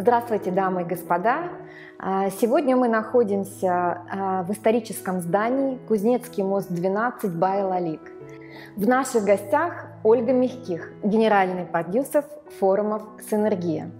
Здравствуйте, 0.00 0.50
дамы 0.50 0.80
и 0.80 0.84
господа! 0.86 1.50
А, 1.98 2.30
сегодня 2.30 2.74
мы 2.74 2.88
находимся 2.88 3.68
а, 3.70 4.42
в 4.44 4.50
историческом 4.50 5.20
здании 5.20 5.76
Кузнецкий 5.88 6.42
мост 6.42 6.70
12 6.70 7.36
Байлалик. 7.36 8.00
В 8.76 8.88
наших 8.88 9.24
гостях 9.24 9.88
Ольга 10.02 10.32
Мягких, 10.32 10.90
генеральный 11.02 11.66
продюсер 11.66 12.24
форумов 12.58 13.02
«Синергия». 13.30 13.90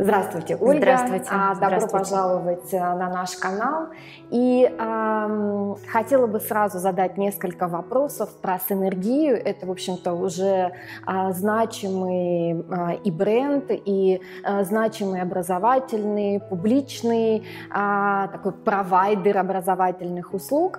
Здравствуйте, 0.00 0.54
Ольга. 0.54 0.82
Здравствуйте. 0.82 1.26
А, 1.28 1.54
добро 1.54 1.80
Здравствуйте. 1.80 1.98
пожаловать 1.98 2.72
э, 2.72 2.78
на 2.78 3.10
наш 3.10 3.32
канал. 3.32 3.88
И 4.30 4.64
эм, 4.64 5.76
хотела 5.88 6.28
бы 6.28 6.38
сразу 6.38 6.78
задать 6.78 7.18
несколько 7.18 7.66
вопросов 7.66 8.30
про 8.40 8.60
синергию. 8.60 9.36
Это, 9.36 9.66
в 9.66 9.72
общем-то, 9.72 10.12
уже 10.12 10.70
э, 11.04 11.32
значимый 11.32 12.60
э, 12.60 12.96
и 13.02 13.10
бренд, 13.10 13.64
и 13.70 14.20
э, 14.44 14.62
значимый 14.62 15.20
образовательный, 15.20 16.40
публичный 16.48 17.38
э, 17.38 18.28
такой 18.30 18.52
провайдер 18.52 19.36
образовательных 19.36 20.32
услуг. 20.32 20.78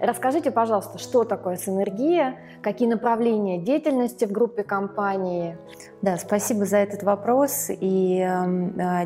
Расскажите, 0.00 0.50
пожалуйста, 0.50 0.98
что 0.98 1.22
такое 1.22 1.56
синергия, 1.56 2.34
какие 2.60 2.88
направления 2.88 3.58
деятельности 3.58 4.24
в 4.24 4.32
группе 4.32 4.64
компании? 4.64 5.56
Да, 6.02 6.16
спасибо 6.16 6.64
за 6.64 6.78
этот 6.78 7.02
вопрос. 7.02 7.70
И 7.70 8.20
э, 8.20 8.47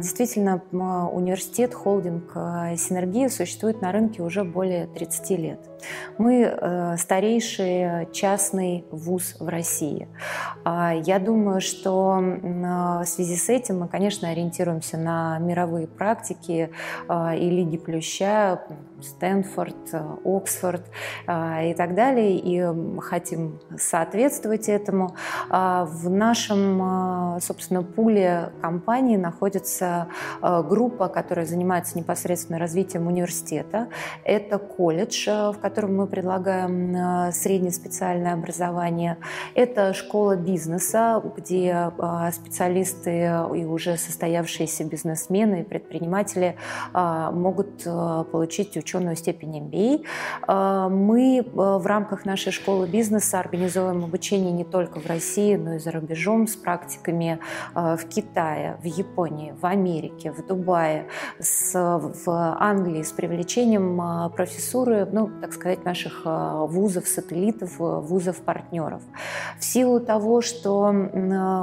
действительно, 0.01 0.62
университет, 0.73 1.74
холдинг 1.74 2.32
э, 2.34 2.77
«Синергия» 2.77 3.28
существует 3.28 3.82
на 3.82 3.92
рынке 3.92 4.23
уже 4.23 4.45
более 4.45 4.87
30 4.87 5.30
лет. 5.38 5.72
Мы 6.19 6.43
э, 6.43 6.97
старейший 6.99 8.09
частный 8.13 8.85
вуз 8.91 9.37
в 9.41 9.49
России. 9.49 10.09
А 10.65 10.93
я 10.95 11.19
думаю, 11.19 11.61
что 11.61 12.19
в 12.21 13.05
связи 13.07 13.37
с 13.37 13.49
этим 13.49 13.80
мы, 13.80 13.89
конечно, 13.89 14.29
ориентируемся 14.29 14.97
на 14.97 15.39
мировые 15.39 15.87
практики 15.87 16.71
и 17.11 17.51
Лиги 17.51 17.79
Плюща, 17.79 18.63
Стэнфорд, 19.01 19.95
Оксфорд 20.24 20.83
и 21.24 21.74
так 21.77 21.95
далее, 21.95 22.39
и 22.39 23.01
хотим 23.01 23.61
соответствовать 23.77 24.69
этому. 24.69 25.17
А 25.51 25.85
в 25.85 26.09
нашем, 26.09 27.41
собственно, 27.41 27.83
пуле 27.83 28.51
компании 28.61 29.17
находится 29.17 30.09
группа, 30.41 31.09
которая 31.09 31.46
занимается 31.46 31.99
непосредственно 31.99 32.59
развитием 32.59 33.07
университета. 33.07 33.89
Это 34.24 34.59
колледж, 34.59 35.29
в 35.29 35.57
котором 35.61 35.71
мы 35.80 36.06
предлагаем 36.06 37.32
среднеспециальное 37.32 38.34
образование. 38.34 39.16
Это 39.54 39.95
школа 39.95 40.37
бизнеса, 40.37 41.23
где 41.37 41.90
специалисты 42.32 43.30
и 43.54 43.65
уже 43.65 43.96
состоявшиеся 43.96 44.84
бизнесмены 44.84 45.60
и 45.60 45.65
предприниматели 45.65 46.56
могут 46.93 47.84
получить 47.84 48.76
учебу 48.76 48.93
ученую 48.93 49.16
степень 49.16 49.59
MBA. 49.59 50.04
А, 50.46 50.88
мы 50.88 51.38
э, 51.38 51.43
в 51.54 51.87
рамках 51.87 52.26
нашей 52.26 52.52
школы 52.52 52.87
бизнеса 52.87 53.40
организуем 53.40 54.04
обучение 54.04 54.52
не 54.52 54.65
только 54.65 55.00
в 55.00 55.06
России, 55.06 55.56
но 55.56 55.74
и 55.74 55.78
за 55.78 55.93
рубежом 55.93 56.46
с 56.46 56.56
практиками 56.56 57.38
э, 57.74 57.96
в 57.96 58.04
Китае, 58.06 58.76
в 58.82 58.84
Японии, 58.84 59.54
в 59.59 59.65
Америке, 59.65 60.30
в 60.30 60.46
Дубае, 60.46 61.06
с, 61.38 61.73
в 61.74 62.28
Англии 62.60 63.02
с 63.02 63.12
привлечением 63.12 63.98
э, 64.00 64.31
профессуры, 64.31 65.09
ну, 65.10 65.31
так 65.41 65.54
сказать, 65.54 65.62
наших 65.84 66.22
вузов-сателлитов, 66.25 67.78
вузов-партнеров. 67.78 69.03
В 69.59 69.65
силу 69.65 70.00
того, 70.00 70.41
что 70.41 70.88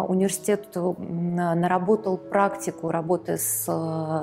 университет 0.08 0.76
наработал 0.76 2.18
практику 2.18 2.92
работы 2.92 3.38
с 3.38 3.66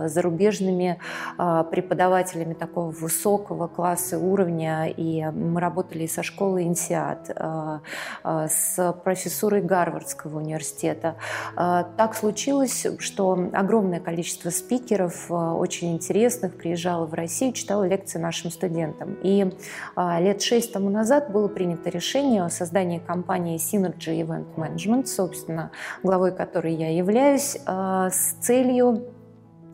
зарубежными 0.08 0.98
преподавателями 1.36 2.54
такого 2.54 2.90
высокого 2.90 3.66
класса 3.66 4.18
уровня, 4.18 4.86
и 4.86 5.24
мы 5.24 5.60
работали 5.60 6.06
со 6.06 6.22
школой 6.22 6.64
Инсиат, 6.64 7.30
э, 7.34 7.78
э, 8.24 8.48
с 8.48 8.92
профессурой 9.04 9.62
Гарвардского 9.62 10.38
университета. 10.38 11.16
Э, 11.56 11.84
так 11.96 12.14
случилось, 12.14 12.86
что 12.98 13.48
огромное 13.52 14.00
количество 14.00 14.50
спикеров, 14.50 15.30
очень 15.30 15.92
интересных, 15.94 16.56
приезжало 16.56 17.06
в 17.06 17.14
Россию, 17.14 17.52
читало 17.52 17.84
лекции 17.84 18.18
нашим 18.18 18.50
студентам. 18.50 19.16
И 19.22 19.52
лет 19.96 20.42
шесть 20.42 20.72
тому 20.72 20.90
назад 20.90 21.30
было 21.30 21.48
принято 21.48 21.90
решение 21.90 22.44
о 22.44 22.50
создании 22.50 22.98
компании 22.98 23.58
Synergy 23.58 24.20
Event 24.20 24.54
Management, 24.56 25.06
собственно, 25.06 25.70
главой 26.02 26.32
которой 26.32 26.74
я 26.74 26.94
являюсь, 26.96 27.56
с 27.66 28.36
целью 28.40 29.12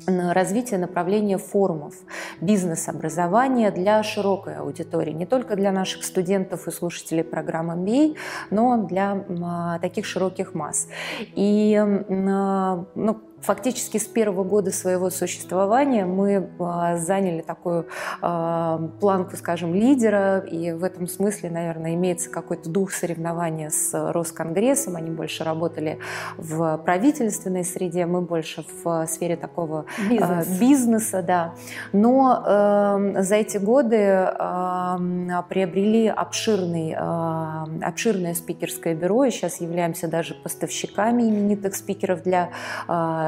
на 0.07 0.35
развитие 0.35 0.81
направления 0.81 1.39
форумов 1.39 1.95
бизнес-образования 2.41 3.71
для 3.71 4.03
широкой 4.03 4.57
аудитории, 4.57 5.13
не 5.13 5.27
только 5.27 5.55
для 5.55 5.71
наших 5.71 6.05
студентов 6.05 6.67
и 6.67 6.73
слушателей 6.73 7.23
программы 7.23 7.75
MBA, 7.75 8.17
но 8.51 8.79
для 8.79 9.79
таких 9.81 10.07
широких 10.07 10.55
масс. 10.55 10.89
И 11.21 11.81
ну, 12.09 13.21
Фактически 13.43 13.99
с 13.99 14.05
первого 14.05 14.45
года 14.45 14.71
своего 14.71 15.11
существования 15.11 16.05
мы 16.05 16.49
а, 16.61 16.97
заняли 16.97 17.41
такую 17.41 17.89
а, 18.21 18.79
планку, 19.01 19.37
скажем, 19.37 19.75
лидера, 19.75 20.39
и 20.39 20.71
в 20.71 20.85
этом 20.85 21.09
смысле, 21.09 21.51
наверное, 21.51 21.95
имеется 21.95 22.31
какой-то 22.31 22.71
дух 22.71 22.93
соревнования 22.93 23.71
с 23.71 24.13
Росконгрессом. 24.13 24.95
Они 24.95 25.11
больше 25.11 25.43
работали 25.43 25.99
в 26.37 26.79
правительственной 26.79 27.65
среде, 27.65 28.07
мы 28.07 28.21
больше 28.21 28.65
в 28.85 29.07
сфере 29.07 29.37
такого 29.37 29.87
а, 29.99 30.09
Бизнес. 30.09 30.61
бизнеса, 30.61 31.23
да. 31.23 31.55
Но 31.93 33.03
за 33.19 33.37
эти 33.37 33.57
годы 33.59 34.29
приобрели 35.49 36.07
обширный, 36.07 36.95
обширное 36.95 38.35
спикерское 38.35 38.95
бюро, 38.95 39.25
и 39.25 39.31
сейчас 39.31 39.61
являемся 39.61 40.07
даже 40.07 40.35
поставщиками 40.35 41.23
именитых 41.23 41.75
спикеров 41.75 42.23
для 42.23 42.51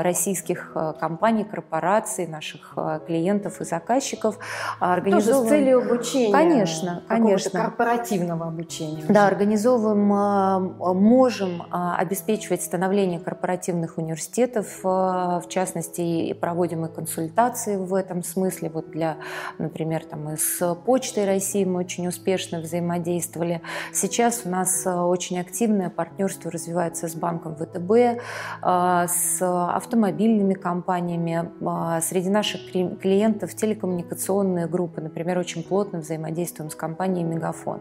российских 0.05 0.73
э, 0.75 0.93
компаний, 1.01 1.45
корпораций, 1.45 2.27
наших 2.27 2.75
э, 2.77 3.01
клиентов 3.07 3.63
и 3.63 3.65
заказчиков. 3.65 4.39
Организовываем... 4.79 5.49
Тоже 5.49 5.49
с 5.49 5.49
целью 5.49 5.79
обучения. 5.79 6.33
Конечно, 6.33 7.03
конечно. 7.09 7.61
корпоративного 7.63 8.49
обучения. 8.49 9.05
Да, 9.09 9.27
организовываем, 9.27 10.13
э, 10.13 10.93
можем 10.93 11.63
обеспечивать 11.71 12.63
становление 12.63 13.19
корпоративных 13.19 13.97
университетов, 13.97 14.81
в 14.83 15.45
частности, 15.49 16.35
проводим 16.35 16.85
и 16.85 16.93
консультации 16.93 17.77
в 17.77 17.95
этом 17.95 18.23
смысле. 18.23 18.69
Вот 18.69 18.91
для, 18.91 19.17
например, 19.59 20.05
там 20.05 20.29
и 20.31 20.37
с 20.37 20.75
Почтой 20.85 21.25
России 21.25 21.65
мы 21.65 21.81
очень 21.81 22.07
успешно 22.07 22.61
взаимодействовали. 22.61 23.63
Сейчас 23.93 24.43
у 24.45 24.51
нас 24.51 24.87
очень 24.87 25.41
активное 25.41 25.89
партнерство 25.89 26.51
развивается 26.51 27.09
с 27.09 27.15
банком 27.15 27.57
ВТБ, 27.57 28.21
с 28.63 29.39
авто 29.41 29.94
автомобильными 29.94 30.55
компаниями. 30.55 31.50
А, 31.65 32.00
среди 32.00 32.28
наших 32.28 32.71
клиентов 32.71 33.55
телекоммуникационные 33.55 34.66
группы, 34.66 35.00
например, 35.00 35.38
очень 35.38 35.62
плотно 35.62 36.00
взаимодействуем 36.00 36.71
с 36.71 36.75
компанией 36.75 37.25
Мегафон. 37.25 37.81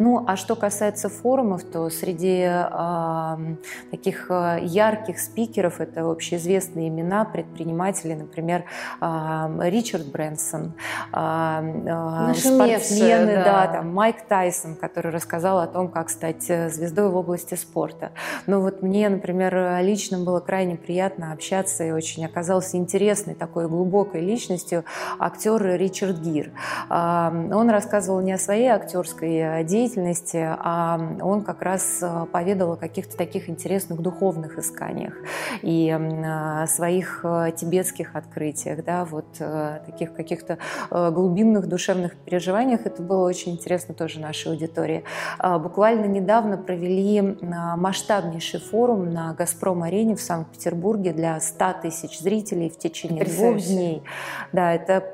Ну, 0.00 0.24
а 0.26 0.36
что 0.36 0.56
касается 0.56 1.08
форумов, 1.08 1.62
то 1.62 1.88
среди 1.88 2.42
э, 2.42 3.56
таких 3.92 4.26
а, 4.30 4.58
ярких 4.58 5.20
спикеров 5.20 5.80
это 5.80 6.10
общеизвестные 6.10 6.88
имена 6.88 7.24
предпринимателей, 7.24 8.16
например, 8.16 8.64
Ричард 9.00 10.06
Брэнсон, 10.10 10.72
э, 11.12 12.32
спортсмены, 12.34 13.34
да. 13.36 13.44
да, 13.44 13.66
там 13.68 13.94
Майк 13.94 14.26
Тайсон, 14.26 14.74
который 14.74 15.12
рассказал 15.12 15.60
о 15.60 15.66
том, 15.68 15.88
как 15.88 16.10
стать 16.10 16.50
э, 16.50 16.70
звездой 16.70 17.08
в 17.08 17.16
области 17.16 17.54
спорта. 17.54 18.10
Но 18.46 18.60
вот 18.60 18.82
мне, 18.82 19.08
например, 19.08 19.78
лично 19.82 20.18
было 20.18 20.40
крайне 20.40 20.76
приятно 20.76 21.32
общаться 21.32 21.51
общаться, 21.52 21.84
и 21.84 21.90
очень 21.90 22.24
оказался 22.24 22.76
интересной 22.76 23.34
такой 23.34 23.68
глубокой 23.68 24.22
личностью 24.22 24.84
актер 25.18 25.62
Ричард 25.76 26.18
Гир. 26.18 26.50
Он 26.88 27.70
рассказывал 27.70 28.20
не 28.20 28.32
о 28.32 28.38
своей 28.38 28.68
актерской 28.68 29.34
э, 29.34 29.64
деятельности, 29.64 30.38
а 30.42 30.98
он 31.20 31.42
как 31.42 31.62
раз 31.62 31.98
э, 32.02 32.26
поведал 32.32 32.72
о 32.72 32.76
каких-то 32.76 33.16
таких 33.16 33.48
интересных 33.48 34.00
духовных 34.00 34.58
исканиях 34.58 35.14
и 35.62 35.82
своих 36.66 37.24
тибетских 37.56 38.16
открытиях, 38.16 38.84
да, 38.84 39.04
вот 39.04 39.26
таких 39.86 40.14
каких-то 40.14 40.58
глубинных 40.90 41.66
душевных 41.66 42.16
переживаниях. 42.16 42.86
Это 42.86 43.02
было 43.02 43.26
очень 43.26 43.52
интересно 43.52 43.94
тоже 43.94 44.20
нашей 44.20 44.52
аудитории. 44.52 45.04
А, 45.38 45.58
буквально 45.58 46.06
недавно 46.06 46.56
провели 46.56 47.20
масштабнейший 47.76 48.60
форум 48.60 49.12
на 49.12 49.34
«Газпром-арене» 49.34 50.16
в 50.16 50.20
Санкт-Петербурге 50.20 51.12
для 51.12 51.31
для 51.32 51.40
100 51.40 51.82
тысяч 51.82 52.18
зрителей 52.20 52.70
в 52.70 52.78
течение 52.78 53.24
двух 53.24 53.58
дней. 53.58 54.02
Да, 54.52 54.72
это, 54.72 55.04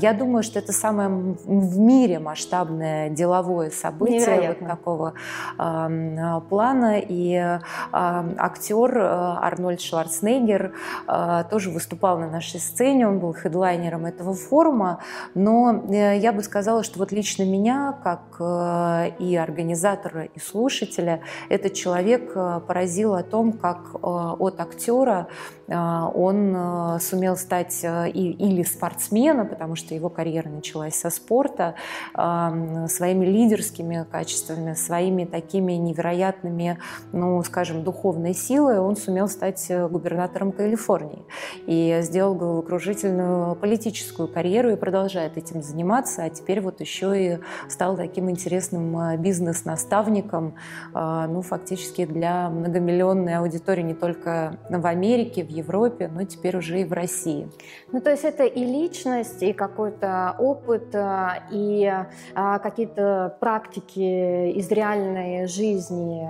я 0.00 0.12
думаю, 0.12 0.42
что 0.42 0.58
это 0.58 0.72
самое 0.72 1.08
в 1.08 1.78
мире 1.78 2.18
масштабное 2.18 3.10
деловое 3.10 3.70
событие 3.70 4.48
вот 4.48 4.68
такого 4.68 5.14
э, 5.58 6.40
плана. 6.48 6.98
И 6.98 7.34
э, 7.34 7.60
актер 7.92 8.98
Арнольд 8.98 9.80
Шварценеггер 9.80 10.72
э, 11.06 11.44
тоже 11.50 11.70
выступал 11.70 12.18
на 12.18 12.28
нашей 12.28 12.60
сцене, 12.60 13.08
он 13.08 13.18
был 13.18 13.32
хедлайнером 13.32 14.06
этого 14.06 14.34
форума. 14.34 15.00
Но 15.34 15.84
э, 15.88 16.18
я 16.18 16.32
бы 16.32 16.42
сказала, 16.42 16.82
что 16.82 16.98
вот 16.98 17.12
лично 17.12 17.44
меня, 17.44 17.96
как 18.02 18.22
э, 18.38 19.10
и 19.18 19.36
организатора, 19.36 20.24
и 20.24 20.38
слушателя, 20.38 21.20
этот 21.48 21.74
человек 21.74 22.32
э, 22.34 22.60
поразил 22.66 23.14
о 23.14 23.22
том, 23.22 23.52
как 23.52 23.80
от 24.02 24.60
актера 24.60 25.28
он 25.70 26.98
сумел 27.00 27.36
стать 27.36 27.84
или 27.84 28.62
спортсмена, 28.62 29.44
потому 29.44 29.76
что 29.76 29.94
его 29.94 30.08
карьера 30.08 30.48
началась 30.48 30.94
со 30.96 31.10
спорта, 31.10 31.74
своими 32.14 33.24
лидерскими 33.24 34.04
качествами, 34.10 34.74
своими 34.74 35.24
такими 35.24 35.74
невероятными, 35.74 36.78
ну, 37.12 37.42
скажем, 37.44 37.84
духовной 37.84 38.34
силой, 38.34 38.78
он 38.78 38.96
сумел 38.96 39.28
стать 39.28 39.70
губернатором 39.90 40.52
Калифорнии 40.52 41.24
и 41.66 41.98
сделал 42.02 42.34
головокружительную 42.34 43.54
политическую 43.54 44.28
карьеру 44.28 44.70
и 44.70 44.76
продолжает 44.76 45.36
этим 45.36 45.62
заниматься, 45.62 46.24
а 46.24 46.30
теперь 46.30 46.60
вот 46.60 46.80
еще 46.80 47.34
и 47.34 47.38
стал 47.68 47.96
таким 47.96 48.30
интересным 48.30 48.96
а, 48.96 49.16
бизнес-наставником, 49.16 50.54
а, 50.92 51.26
ну, 51.26 51.42
фактически 51.42 52.04
для 52.06 52.48
многомиллионной 52.50 53.36
аудитории 53.36 53.82
не 53.82 53.94
только 53.94 54.58
в 54.68 54.86
Америке, 54.86 55.44
в 55.44 55.48
Европе, 55.60 56.10
но 56.12 56.24
теперь 56.24 56.56
уже 56.56 56.80
и 56.80 56.84
в 56.84 56.92
России. 56.92 57.48
Ну, 57.92 58.00
то 58.00 58.10
есть 58.10 58.24
это 58.24 58.44
и 58.44 58.64
личность, 58.64 59.42
и 59.42 59.52
какой-то 59.52 60.34
опыт, 60.38 60.94
а, 60.94 61.44
и 61.50 61.90
какие-то 62.34 63.36
практики 63.40 64.50
из 64.52 64.70
реальной 64.70 65.46
жизни 65.46 66.28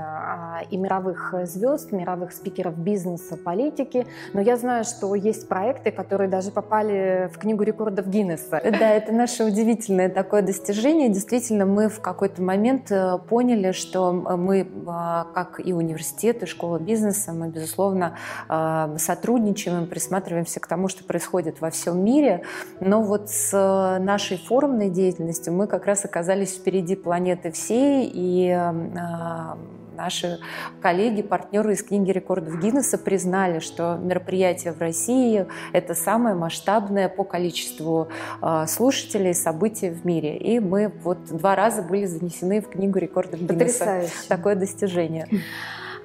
и 0.71 0.77
мировых 0.77 1.35
звезд, 1.45 1.93
мировых 1.93 2.33
спикеров 2.33 2.77
бизнеса, 2.77 3.37
политики. 3.37 4.07
Но 4.33 4.41
я 4.41 4.57
знаю, 4.57 4.85
что 4.85 5.15
есть 5.15 5.49
проекты, 5.49 5.91
которые 5.91 6.29
даже 6.29 6.51
попали 6.51 7.31
в 7.33 7.39
книгу 7.39 7.63
рекордов 7.63 8.09
Гиннесса. 8.09 8.61
Да, 8.81 8.89
это 8.91 9.13
наше 9.13 9.45
удивительное 9.45 10.09
такое 10.09 10.43
достижение. 10.43 11.09
Действительно, 11.11 11.67
мы 11.67 11.89
в 11.89 12.01
какой-то 12.01 12.41
момент 12.43 12.91
э, 12.91 13.19
поняли, 13.29 13.73
что 13.73 14.13
мы, 14.13 14.67
а, 14.87 15.27
как 15.35 15.61
и 15.65 15.73
университет, 15.73 16.43
и 16.43 16.47
школа 16.47 16.79
бизнеса, 16.79 17.33
мы, 17.33 17.49
безусловно, 17.49 18.17
а, 18.49 18.97
сотрудничаем 19.21 19.87
присматриваемся 19.87 20.61
к 20.61 20.67
тому, 20.67 20.89
что 20.89 21.05
происходит 21.05 21.61
во 21.61 21.71
всем 21.71 22.03
мире. 22.03 22.43
Но 22.81 23.03
вот 23.03 23.31
с 23.31 23.53
нашей 24.01 24.39
форумной 24.39 24.89
деятельностью 24.89 25.53
мы 25.53 25.67
как 25.67 25.85
раз 25.85 26.05
оказались 26.05 26.55
впереди 26.55 26.97
планеты 26.97 27.53
всей, 27.53 28.11
и 28.13 28.51
а, 28.51 29.59
Наши 29.97 30.39
коллеги, 30.81 31.21
партнеры 31.21 31.75
из 31.75 31.83
книги 31.83 32.11
рекордов 32.11 32.59
Гиннесса 32.59 32.97
признали, 32.97 33.59
что 33.59 33.99
мероприятие 34.01 34.73
в 34.73 34.81
России– 34.81 35.47
это 35.75 35.95
самое 35.95 36.35
масштабное 36.35 37.11
по 37.11 37.23
количеству 37.23 38.09
а, 38.41 38.67
слушателей 38.67 39.35
событие 39.35 39.93
в 39.93 40.07
мире. 40.07 40.39
И 40.39 40.59
мы 40.59 40.91
вот 41.03 41.27
два 41.27 41.55
раза 41.55 41.83
были 41.83 42.07
занесены 42.07 42.63
в 42.63 42.71
книгу 42.71 42.99
рекордов 42.99 43.41
Гиннесса. 43.41 43.57
Потрясающе. 43.57 44.13
Такое 44.27 44.55
достижение. 44.55 45.29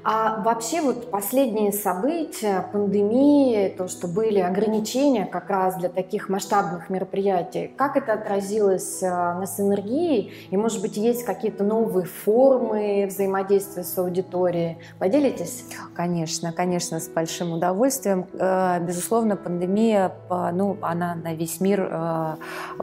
А 0.07 0.40
вообще 0.44 0.81
вот 0.81 1.10
последние 1.10 1.72
события, 1.72 2.69
пандемии, 2.72 3.69
то, 3.69 3.88
что 3.88 4.07
были 4.07 4.38
ограничения 4.38 5.25
как 5.25 5.50
раз 5.50 5.78
для 5.78 5.90
таких 5.90 6.30
масштабных 6.30 6.92
мероприятий, 6.92 7.74
как 7.75 7.98
это 7.98 8.13
отразилось 8.13 9.02
а, 9.02 9.34
на 9.34 9.48
синергии? 9.48 10.31
И, 10.52 10.57
может 10.57 10.84
быть, 10.84 10.96
есть 10.96 11.25
какие-то 11.25 11.63
новые 11.63 12.06
формы 12.06 13.07
взаимодействия 13.10 13.84
с 13.84 13.98
аудиторией? 13.98 14.78
Поделитесь? 15.00 15.66
Конечно, 15.96 16.54
конечно, 16.54 17.00
с 17.00 17.07
большим 17.07 17.54
удовольствием. 17.54 18.28
Э, 18.34 18.80
безусловно, 18.81 19.36
пандемия, 19.36 20.12
ну, 20.30 20.78
она 20.81 21.16
на 21.16 21.34
весь 21.34 21.60
мир 21.60 21.90
э, 21.92 22.36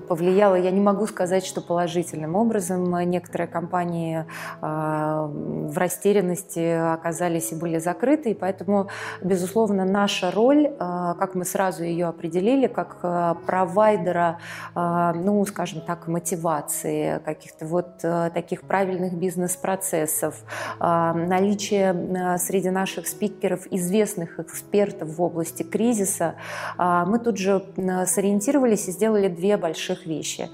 повлияла, 0.09 0.57
я 0.57 0.73
не 0.73 0.81
могу 0.81 1.07
сказать, 1.07 1.47
что 1.47 1.61
положительным 1.61 2.35
образом. 2.35 2.99
Некоторые 3.09 3.47
компании 3.47 4.27
э, 4.61 4.67
в 4.67 5.79
растерянности 5.79 6.95
оказались 6.95 7.12
оказались 7.13 7.53
и 7.53 7.55
были 7.55 7.79
закрыты, 7.79 8.31
и 8.31 8.35
поэтому, 8.35 8.89
безусловно, 9.23 9.85
наша 9.85 10.31
роль, 10.31 10.67
э, 10.67 11.15
как 11.19 11.35
мы 11.35 11.45
сразу 11.45 11.85
ее 11.85 12.07
определили, 12.07 12.67
как 12.67 12.97
э, 13.03 13.35
провайдера, 13.47 14.39
э, 14.75 15.13
ну, 15.15 15.45
скажем 15.45 15.83
так, 15.83 16.09
мотивации, 16.09 17.21
каких-то 17.25 17.67
вот 17.67 17.99
таких 18.35 18.63
правильных 18.63 19.15
бизнес-процессов, 19.15 20.35
наличие 20.81 22.39
среди 22.39 22.71
наших 22.71 23.07
спикеров 23.07 23.67
известных 23.71 24.41
экспертов 24.41 25.17
в 25.17 25.23
области 25.23 25.63
кризиса, 25.63 26.35
мы 26.79 27.19
тут 27.19 27.37
же 27.37 27.65
сориентировались 28.07 28.89
и 28.89 28.93
сделали 28.93 29.29
две 29.29 29.57
больших 29.57 30.07
вещи. 30.07 30.49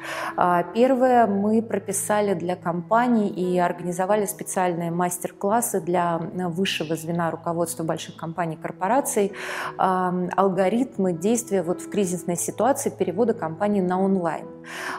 Первое, 0.75 1.27
мы 1.27 1.63
прописали 1.63 2.35
для 2.35 2.57
компаний 2.57 3.29
и 3.29 3.59
организовали 3.59 4.27
специальные 4.27 4.91
мастер-классы 4.91 5.81
для 5.81 6.19
высшего 6.51 6.97
звена 6.97 7.31
руководства 7.31 7.85
больших 7.85 8.17
компаний, 8.17 8.57
корпораций, 8.57 9.33
алгоритмы 9.77 11.13
действия 11.13 11.63
вот 11.63 11.81
в 11.81 11.91
кризисной 11.91 12.37
ситуации 12.37 12.91
перевода 12.91 13.35
компании 13.35 13.81
на 13.81 14.01
онлайн. 14.01 14.47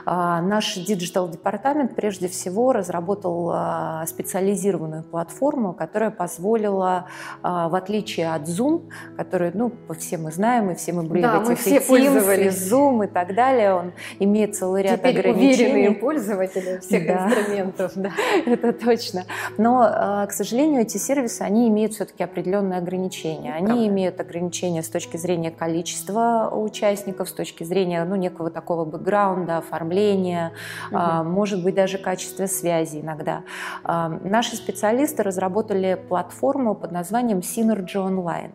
А, 0.05 0.41
наш 0.41 0.75
диджитал-департамент 0.75 1.95
прежде 1.95 2.27
всего 2.27 2.73
разработал 2.73 3.51
а, 3.53 4.05
специализированную 4.07 5.03
платформу, 5.03 5.73
которая 5.73 6.11
позволила, 6.11 7.07
а, 7.41 7.69
в 7.69 7.75
отличие 7.75 8.33
от 8.33 8.43
Zoom, 8.43 8.89
который, 9.17 9.51
ну, 9.53 9.71
все 9.97 10.17
мы 10.17 10.31
знаем, 10.31 10.71
и 10.71 10.75
все 10.75 10.93
мы 10.93 11.03
были 11.03 11.21
да, 11.21 11.39
в 11.39 11.49
этих 11.49 11.61
все 11.61 11.81
пользовались. 11.81 12.71
Zoom 12.71 13.05
и 13.05 13.07
так 13.07 13.35
далее, 13.35 13.73
он 13.73 13.93
имеет 14.19 14.55
целый 14.55 14.83
ряд 14.83 14.99
Теперь 14.99 15.19
ограничений. 15.19 15.71
уверенные 15.71 15.91
пользователи 15.91 16.79
всех 16.79 17.07
да. 17.07 17.27
инструментов. 17.27 17.91
Да, 17.95 18.11
это 18.45 18.73
точно. 18.73 19.25
Но, 19.57 20.25
к 20.27 20.31
сожалению, 20.31 20.81
эти 20.81 20.97
сервисы, 20.97 21.28
они 21.39 21.67
имеют 21.69 21.93
все-таки 21.93 22.23
определенные 22.23 22.79
ограничения. 22.79 23.53
Они 23.53 23.65
Правда. 23.65 23.87
имеют 23.87 24.19
ограничения 24.19 24.83
с 24.83 24.89
точки 24.89 25.17
зрения 25.17 25.51
количества 25.51 26.49
участников, 26.51 27.29
с 27.29 27.33
точки 27.33 27.63
зрения 27.63 28.03
ну, 28.03 28.15
некого 28.15 28.49
такого 28.49 28.85
бэкграунда, 28.85 29.57
оформления, 29.57 30.51
угу. 30.91 30.99
может 31.23 31.63
быть, 31.63 31.75
даже 31.75 31.97
качества 31.97 32.45
связи 32.47 32.99
иногда. 32.99 33.43
А, 33.83 34.09
наши 34.23 34.55
специалисты 34.55 35.23
разработали 35.23 35.99
платформу 36.09 36.75
под 36.75 36.91
названием 36.91 37.39
Synergy 37.39 37.95
Online. 37.95 38.51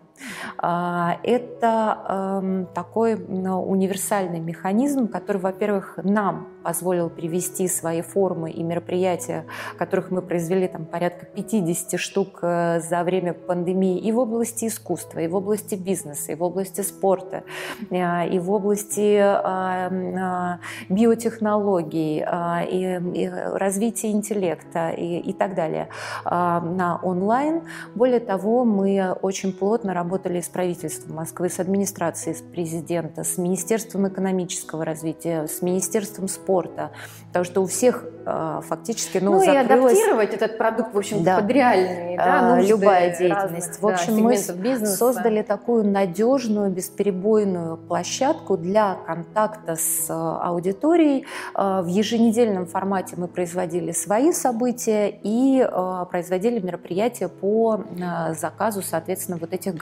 А, 0.58 1.18
это 1.22 2.40
эм, 2.42 2.66
такой 2.74 3.14
универсальный 3.14 4.40
механизм, 4.40 5.08
который, 5.08 5.38
во-первых, 5.38 5.98
нам 6.02 6.48
позволил 6.62 7.10
привести 7.10 7.68
свои 7.68 8.00
формы 8.00 8.50
и 8.50 8.62
мероприятия, 8.62 9.44
которых 9.76 10.10
мы 10.10 10.22
произвели 10.22 10.66
там 10.66 10.86
порядка 10.86 11.26
50 11.26 12.00
штук 12.00 12.38
э, 12.42 12.80
за 12.80 13.04
время 13.04 13.34
пандемии 13.34 13.98
и 13.98 14.10
в 14.12 14.18
области 14.18 14.66
искусства, 14.66 15.18
и 15.18 15.28
в 15.28 15.36
области 15.36 15.74
бизнеса, 15.74 16.32
и 16.32 16.34
в 16.34 16.42
области 16.42 16.80
спорта, 16.80 17.44
э, 17.90 18.28
и 18.28 18.38
в 18.38 18.50
области 18.50 19.20
э, 19.20 20.58
биотехнологий, 20.88 22.24
и 22.24 23.30
развития 23.52 24.10
интеллекта 24.10 24.90
и 24.90 25.32
так 25.32 25.54
далее 25.54 25.88
на 26.24 27.00
онлайн. 27.02 27.62
Более 27.94 28.20
того, 28.20 28.64
мы 28.64 29.14
очень 29.20 29.52
плотно 29.52 29.92
работаем 29.92 30.03
работали 30.04 30.42
с 30.42 30.48
правительством 30.48 31.16
Москвы, 31.16 31.48
с 31.48 31.58
администрацией, 31.60 32.36
с 32.36 32.42
президента, 32.42 33.24
с 33.24 33.38
Министерством 33.38 34.06
экономического 34.06 34.84
развития, 34.84 35.46
с 35.46 35.62
Министерством 35.62 36.28
спорта. 36.28 36.90
Потому 37.28 37.44
что 37.44 37.62
у 37.62 37.66
всех 37.66 38.04
фактически 38.24 39.18
ну, 39.18 39.32
ну 39.32 39.38
закрылось... 39.38 39.70
и 39.70 39.74
адаптировать 39.74 40.34
этот 40.34 40.58
продукт, 40.58 40.94
в 40.94 40.98
общем 40.98 41.22
да. 41.22 41.38
под 41.38 41.50
реальные, 41.50 42.16
да, 42.16 42.56
а, 42.56 42.60
любая 42.60 43.16
деятельность. 43.16 43.80
Разных, 43.80 43.82
в 43.82 43.86
общем, 43.86 44.16
да, 44.16 44.22
мы 44.22 44.62
бизнеса. 44.62 44.96
создали 44.96 45.42
такую 45.42 45.84
надежную, 45.84 46.70
бесперебойную 46.70 47.76
площадку 47.76 48.56
для 48.56 48.94
контакта 49.06 49.76
с 49.76 50.08
э, 50.08 50.12
аудиторией. 50.12 51.26
В 51.54 51.86
еженедельном 51.86 52.66
формате 52.66 53.14
мы 53.16 53.28
производили 53.28 53.92
свои 53.92 54.32
события 54.32 55.08
и 55.22 55.66
производили 56.10 56.60
мероприятия 56.60 57.28
по 57.28 57.84
заказу, 58.36 58.82
соответственно, 58.82 59.38
вот 59.40 59.52
этих 59.52 59.74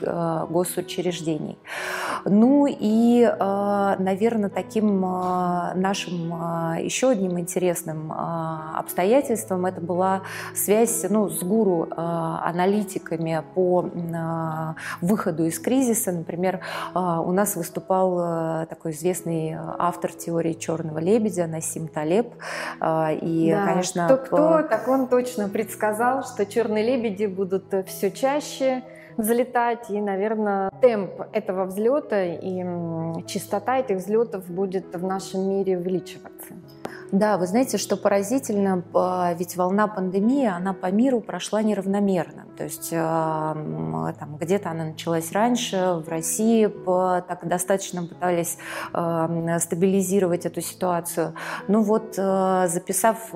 госучреждений. 0.50 1.58
Ну 2.24 2.66
и, 2.68 3.22
наверное, 3.38 4.50
таким 4.50 5.00
нашим 5.00 6.32
еще 6.78 7.10
одним 7.10 7.38
интересным 7.38 8.12
обстоятельством 8.74 9.66
это 9.66 9.80
была 9.80 10.22
связь 10.54 11.04
ну, 11.08 11.28
с 11.28 11.42
гуру 11.42 11.88
аналитиками 11.96 13.42
по 13.54 13.86
выходу 15.00 15.44
из 15.44 15.58
кризиса. 15.58 16.12
Например, 16.12 16.60
у 16.94 17.32
нас 17.32 17.56
выступал 17.56 18.66
такой 18.66 18.92
известный 18.92 19.56
автор 19.78 20.12
теории 20.12 20.52
черного 20.52 20.98
лебедя 20.98 21.46
Насим 21.46 21.88
Талеб. 21.88 22.34
И, 22.76 23.52
да, 23.52 23.66
конечно, 23.66 24.06
кто-кто, 24.06 24.62
так 24.62 24.88
он 24.88 25.08
точно 25.08 25.48
предсказал, 25.48 26.22
что 26.22 26.46
черные 26.46 26.84
лебеди 26.84 27.26
будут 27.26 27.64
все 27.86 28.10
чаще 28.10 28.82
взлетать, 29.16 29.90
и, 29.90 30.00
наверное, 30.00 30.70
темп 30.80 31.22
этого 31.32 31.64
взлета 31.64 32.24
и 32.24 32.64
частота 33.26 33.78
этих 33.78 33.98
взлетов 33.98 34.48
будет 34.50 34.94
в 34.94 35.04
нашем 35.04 35.48
мире 35.48 35.78
увеличиваться. 35.78 36.54
Да, 37.12 37.36
вы 37.36 37.46
знаете, 37.46 37.76
что 37.76 37.98
поразительно, 37.98 38.82
ведь 39.38 39.54
волна 39.56 39.86
пандемии, 39.86 40.46
она 40.46 40.72
по 40.72 40.90
миру 40.90 41.20
прошла 41.20 41.60
неравномерно. 41.62 42.46
То 42.56 42.64
есть 42.64 42.88
там, 42.88 44.38
где-то 44.40 44.70
она 44.70 44.86
началась 44.86 45.30
раньше, 45.32 46.02
в 46.06 46.08
России 46.08 46.72
так 47.28 47.46
достаточно 47.46 48.04
пытались 48.04 48.56
стабилизировать 48.88 50.46
эту 50.46 50.62
ситуацию. 50.62 51.34
Ну 51.68 51.82
вот, 51.82 52.14
записав 52.14 53.28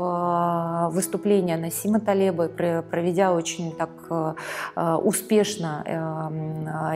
выступление 0.95 1.59
Насима 1.59 2.00
Талеба, 2.00 2.49
проведя 2.49 3.35
очень 3.35 3.73
так 3.73 3.90
успешно 5.04 5.85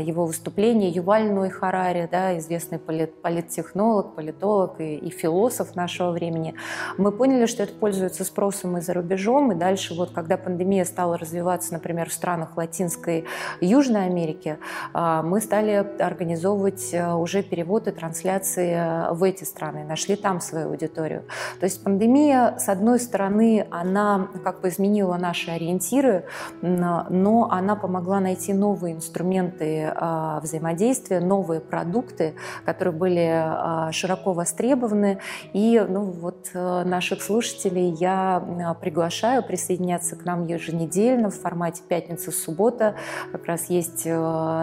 его 0.01 0.25
выступление, 0.25 0.89
Юваль 0.89 1.31
Ной 1.31 1.51
Харари, 1.51 2.09
да, 2.11 2.39
известный 2.39 2.79
полит, 2.79 3.21
политтехнолог, 3.21 4.15
политолог 4.15 4.81
и, 4.81 4.95
и 4.97 5.11
философ 5.11 5.77
нашего 5.77 6.13
времени– 6.13 6.55
мы 6.99 7.13
поняли, 7.13 7.47
что 7.47 7.63
это 7.63 7.73
пользуется 7.75 8.25
спросом 8.25 8.77
и 8.77 8.81
за 8.81 8.95
рубежом, 8.95 9.53
и 9.53 9.55
дальше 9.55 9.95
вот 9.95 10.11
когда 10.13 10.37
пандемия 10.37 10.85
стала 10.85 11.19
развиваться, 11.19 11.73
например, 11.73 12.11
в 12.11 12.13
странах 12.13 12.57
Латинской 12.57 13.25
и 13.61 13.67
Южной 13.67 14.07
Америки, 14.07 14.59
а, 14.93 15.23
мы 15.23 15.41
стали 15.41 15.87
организовывать 16.01 16.91
э, 16.93 17.13
уже 17.13 17.43
перевод 17.43 17.89
и 17.89 17.91
трансляции 17.91 18.73
э, 18.75 19.13
в 19.13 19.23
эти 19.23 19.45
страны, 19.45 19.85
нашли 19.85 20.17
там 20.17 20.41
свою 20.41 20.71
аудиторию. 20.71 21.25
То 21.59 21.65
есть 21.65 21.83
пандемия, 21.83 22.57
с 22.59 22.69
одной 22.69 23.01
стороны, 23.01 23.67
она 23.71 24.29
как 24.45 24.61
бы 24.61 24.69
изменила 24.69 25.17
наши 25.17 25.51
ориентиры, 25.51 26.25
но 26.63 27.49
она 27.51 27.77
помогла 27.77 28.21
найти 28.21 28.53
новые 28.53 28.95
инструменты 28.95 29.93
а, 29.95 30.41
взаимодействия, 30.41 31.21
новые 31.21 31.61
продукты, 31.61 32.35
которые 32.65 32.95
были 32.95 33.31
а, 33.33 33.93
широко 33.93 34.33
востребованы. 34.33 35.19
И 35.53 35.85
ну, 35.89 36.03
вот 36.03 36.51
наших 36.85 37.23
слушателей 37.23 37.91
я 37.91 38.43
э, 38.43 38.81
приглашаю 38.81 39.43
присоединяться 39.43 40.17
к 40.17 40.25
нам 40.25 40.47
еженедельно 40.47 41.31
в 41.31 41.35
формате 41.35 41.83
пятница-суббота. 41.89 42.97
Как 43.33 43.47
раз 43.47 43.71
есть 43.71 44.03
э, 44.05 44.11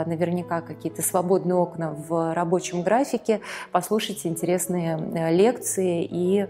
наверняка 0.06 0.62
какие-то 0.62 1.02
свободные 1.02 1.56
окна 1.56 1.92
в 1.92 2.34
рабочем 2.34 2.84
графике. 2.84 3.42
Послушайте 3.72 4.30
интересные 4.30 4.98
лекции 5.32 6.08
и 6.10 6.48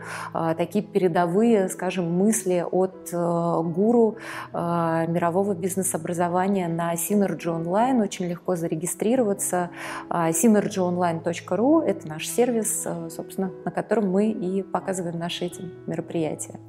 такие 0.58 0.84
передовые, 0.84 1.70
скажем, 1.70 2.12
мысли 2.12 2.66
от 2.70 3.10
гуру 3.12 4.18
мирового 4.54 5.54
бизнес-образования 5.54 6.68
на 6.68 6.94
Synergy 6.94 7.46
Online. 7.46 8.02
Очень 8.04 8.28
легко 8.28 8.56
зарегистрироваться. 8.56 9.70
synergyonline.ru– 10.10 11.84
это 11.86 12.08
наш 12.08 12.28
сервис, 12.28 12.88
собственно, 13.10 13.52
на 13.66 13.72
котором 13.72 14.12
мы 14.12 14.30
и 14.30 14.64
показываем 14.64 15.18
наши 15.18 15.37
эти 15.46 15.62
мероприятия. 15.88 16.60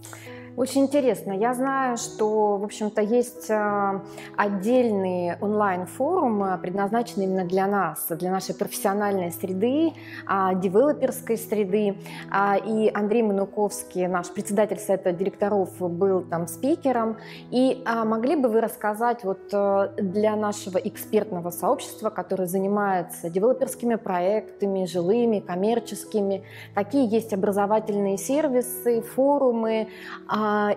Очень 0.59 0.87
интересно. 0.87 1.31
Я 1.31 1.55
знаю, 1.55 1.97
что, 1.99 2.57
в 2.57 2.65
общем-то, 2.65 3.00
есть 3.00 3.49
э, 3.49 4.00
отдельный 4.37 5.37
онлайн-форум, 5.41 6.43
э, 6.43 6.59
предназначенный 6.59 7.27
именно 7.27 7.45
для 7.45 7.69
нас, 7.69 8.05
для 8.11 8.33
нашей 8.33 8.57
профессиональной 8.57 9.31
среды, 9.31 9.93
а, 10.27 10.55
девелоперской 10.55 11.38
среды. 11.38 11.97
А, 12.29 12.57
и 12.57 12.91
Андрей 12.93 13.23
Мануковский, 13.23 14.09
наш 14.09 14.31
председатель 14.31 14.79
совета 14.79 15.12
директоров, 15.12 15.79
был 15.79 16.23
там 16.23 16.49
спикером. 16.49 17.19
И 17.53 17.81
а, 17.87 18.05
могли 18.05 18.35
бы 18.35 18.49
вы 18.49 18.61
рассказать 18.61 19.23
вот 19.23 19.38
э, 19.53 19.91
для 19.99 20.35
нашего 20.35 20.79
экспертного 20.79 21.50
сообщества, 21.50 22.11
которое 22.11 22.49
занимается 22.49 23.31
девелоперскими 23.31 23.95
проектами, 23.95 24.87
жилыми, 24.87 25.38
коммерческими, 25.38 26.43
какие 26.75 27.09
есть 27.09 27.33
образовательные 27.33 28.19
сервисы, 28.19 29.03
форумы, 29.03 29.87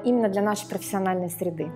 именно 0.03 0.29
для 0.29 0.41
нашей 0.41 0.67
профессиональной 0.67 1.29
среды. 1.29 1.71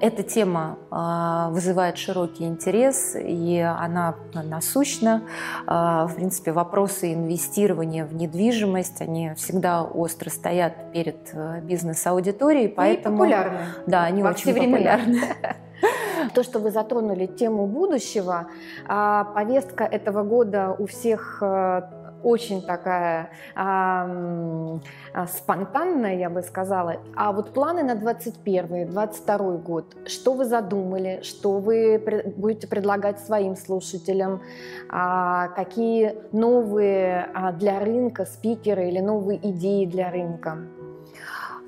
Эта 0.00 0.22
тема 0.22 0.78
а, 0.90 1.48
вызывает 1.50 1.96
широкий 1.96 2.44
интерес, 2.44 3.16
и 3.18 3.58
она 3.60 4.16
насущна. 4.34 5.22
А, 5.66 6.06
в 6.06 6.16
принципе, 6.16 6.52
вопросы 6.52 7.14
инвестирования 7.14 8.04
в 8.04 8.14
недвижимость, 8.14 9.00
они 9.00 9.32
всегда 9.36 9.84
остро 9.84 10.28
стоят 10.28 10.92
перед 10.92 11.16
э, 11.32 11.60
бизнес-аудиторией, 11.62 12.68
поэтому... 12.68 13.16
И 13.16 13.18
популярны. 13.18 13.58
Да, 13.86 14.02
они 14.02 14.22
Во 14.22 14.30
очень 14.30 14.54
популярны. 14.54 15.20
То, 16.34 16.42
что 16.42 16.58
вы 16.58 16.70
затронули 16.70 17.26
тему 17.26 17.66
будущего, 17.66 18.48
повестка 18.86 19.84
этого 19.84 20.22
года 20.22 20.74
у 20.78 20.86
всех 20.86 21.38
э, 21.40 21.82
очень 22.26 22.60
такая 22.60 23.30
а, 23.54 24.80
спонтанная, 25.28 26.16
я 26.16 26.28
бы 26.28 26.42
сказала. 26.42 26.96
А 27.14 27.30
вот 27.30 27.54
планы 27.54 27.84
на 27.84 27.94
21-22 27.94 29.62
год, 29.62 29.96
что 30.06 30.34
вы 30.34 30.44
задумали, 30.44 31.20
что 31.22 31.58
вы 31.58 32.02
будете 32.36 32.66
предлагать 32.66 33.20
своим 33.20 33.54
слушателям, 33.54 34.42
а, 34.88 35.48
какие 35.48 36.16
новые 36.32 37.28
а, 37.32 37.52
для 37.52 37.78
рынка 37.78 38.24
спикеры 38.24 38.88
или 38.88 38.98
новые 38.98 39.38
идеи 39.50 39.86
для 39.86 40.10
рынка? 40.10 40.58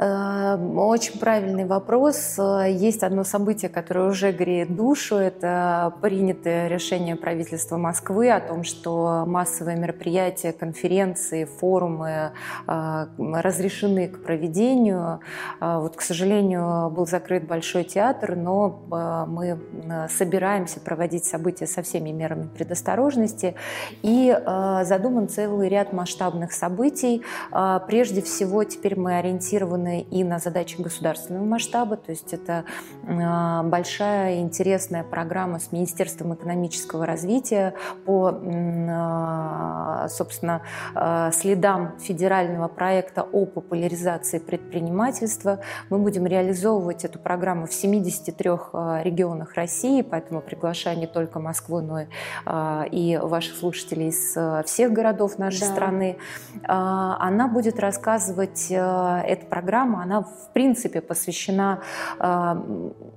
Эм, 0.01 0.79
очень 0.79 1.19
правильный 1.19 1.65
вопрос. 1.65 2.39
Есть 2.69 3.03
одно 3.03 3.25
событие, 3.25 3.69
которое 3.69 4.09
уже 4.09 4.31
греет 4.31 4.77
душу. 4.77 5.17
Это 5.17 5.93
принятое 6.01 6.69
решение 6.69 7.17
правительства 7.17 7.79
Москвы 7.79 8.31
о 8.31 8.39
том, 8.39 8.63
что 8.63 9.25
массовые 9.27 9.77
мероприятия, 9.77 10.53
конференции, 10.53 11.47
форумы 11.47 12.31
э, 12.69 13.07
разрешены 13.19 14.07
к 14.07 14.23
проведению. 14.23 15.19
Э, 15.61 15.79
вот, 15.81 15.97
к 15.97 16.01
сожалению, 16.01 16.91
был 16.91 17.07
закрыт 17.07 17.49
Большой 17.49 17.83
театр, 17.83 18.37
но 18.37 18.81
э, 18.93 19.25
мы 19.29 19.59
собираемся 20.17 20.79
проводить 20.79 21.25
события 21.25 21.67
со 21.67 21.83
всеми 21.83 22.11
мерами 22.11 22.47
предосторожности. 22.47 23.57
И 24.03 24.37
задуман 24.85 25.29
целый 25.29 25.69
ряд 25.69 25.93
масштабных 25.93 26.53
событий. 26.53 27.23
Прежде 27.87 28.23
всего, 28.23 28.65
теперь 28.65 28.99
мы 28.99 29.19
ориентированы 29.19 29.88
направлены 29.89 30.07
и 30.11 30.25
на 30.25 30.39
задачи 30.39 30.81
государственного 30.81 31.45
масштаба, 31.45 31.97
то 31.97 32.11
есть 32.11 32.33
это 32.33 32.65
а, 33.07 33.63
большая 33.63 34.41
интересная 34.41 35.05
программа 35.05 35.59
с 35.59 35.73
Министерством 35.73 36.35
экономического 36.35 37.07
развития 37.07 37.75
по, 38.05 38.33
а, 38.33 40.09
собственно, 40.09 40.63
а, 40.95 41.31
следам 41.33 41.99
федерального 41.99 42.69
проекта 42.69 43.23
о 43.23 43.47
популяризации 43.47 44.39
предпринимательства. 44.39 45.61
Мы 45.91 45.99
будем 45.99 46.27
реализовывать 46.27 47.05
эту 47.05 47.19
программу 47.19 47.67
в 47.67 47.73
73 47.73 48.49
регионах 49.03 49.55
России, 49.55 50.03
поэтому 50.03 50.41
приглашаю 50.41 50.99
не 50.99 51.07
только 51.07 51.41
Москву, 51.41 51.81
но 51.81 52.01
и 52.91 53.19
ваших 53.21 53.57
слушателей 53.57 54.09
из 54.09 54.37
всех 54.67 54.93
городов 54.93 55.39
нашей 55.39 55.61
да. 55.61 55.67
страны. 55.67 56.19
Она 56.65 57.49
будет 57.49 57.79
рассказывать, 57.79 58.67
эта 58.71 59.47
программа 59.49 59.78
программа, 59.79 60.03
она 60.03 60.23
в 60.23 60.53
принципе 60.53 61.01
посвящена 61.01 61.81
э, 62.19 62.55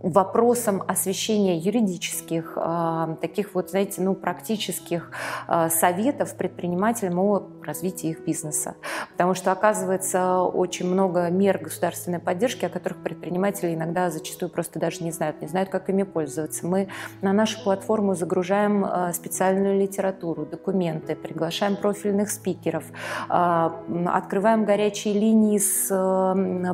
вопросам 0.02 0.84
освещения 0.88 1.58
юридических, 1.58 2.54
э, 2.56 3.16
таких 3.22 3.56
вот, 3.56 3.72
знаете, 3.72 4.02
ну, 4.02 4.14
практических 4.16 5.12
э, 5.48 5.70
советов 5.70 6.36
предпринимателям 6.36 7.20
о 7.20 7.48
развитии 7.64 8.10
их 8.10 8.26
бизнеса. 8.26 8.76
Потому 9.12 9.34
что, 9.34 9.52
оказывается, 9.52 10.42
очень 10.42 10.88
много 10.88 11.30
мер 11.30 11.58
государственной 11.58 12.20
поддержки, 12.20 12.66
о 12.66 12.70
которых 12.70 13.02
предприниматели 13.04 13.74
иногда 13.74 14.12
зачастую 14.12 14.50
просто 14.50 14.80
даже 14.80 15.04
не 15.04 15.12
знают, 15.12 15.42
не 15.42 15.48
знают, 15.48 15.70
как 15.70 15.90
ими 15.90 16.04
пользоваться. 16.04 16.68
Мы 16.68 16.88
на 17.22 17.34
нашу 17.34 17.64
платформу 17.64 18.16
загружаем 18.16 18.86
специальную 19.14 19.80
литературу, 19.80 20.46
документы, 20.46 21.16
приглашаем 21.16 21.76
профильных 21.76 22.30
спикеров, 22.30 22.84
открываем 23.30 24.66
горячие 24.66 25.14
линии 25.14 25.58
с 25.58 25.92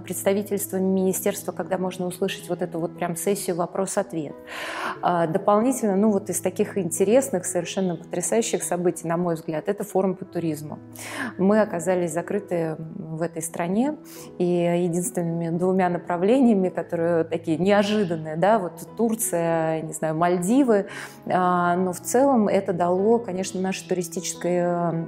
представительствами 0.01 0.83
министерства, 0.83 1.51
когда 1.51 1.77
можно 1.77 2.05
услышать 2.05 2.49
вот 2.49 2.61
эту 2.61 2.79
вот 2.79 2.97
прям 2.97 3.15
сессию 3.15 3.55
вопрос-ответ. 3.55 4.35
А, 5.01 5.27
дополнительно, 5.27 5.95
ну 5.95 6.11
вот 6.11 6.29
из 6.29 6.41
таких 6.41 6.77
интересных, 6.77 7.45
совершенно 7.45 7.95
потрясающих 7.95 8.63
событий, 8.63 9.07
на 9.07 9.17
мой 9.17 9.35
взгляд, 9.35 9.67
это 9.67 9.83
форум 9.83 10.15
по 10.15 10.25
туризму. 10.25 10.79
Мы 11.37 11.61
оказались 11.61 12.13
закрыты 12.13 12.75
в 12.77 13.21
этой 13.21 13.41
стране, 13.41 13.97
и 14.37 14.43
единственными 14.43 15.49
двумя 15.57 15.89
направлениями, 15.89 16.69
которые 16.69 17.23
такие 17.23 17.57
неожиданные, 17.57 18.35
да, 18.35 18.59
вот 18.59 18.73
Турция, 18.97 19.81
не 19.81 19.93
знаю, 19.93 20.15
Мальдивы, 20.15 20.87
а, 21.25 21.75
но 21.75 21.93
в 21.93 21.99
целом 21.99 22.47
это 22.47 22.73
дало, 22.73 23.19
конечно, 23.19 23.61
нашей 23.61 23.87
туристической 23.87 25.07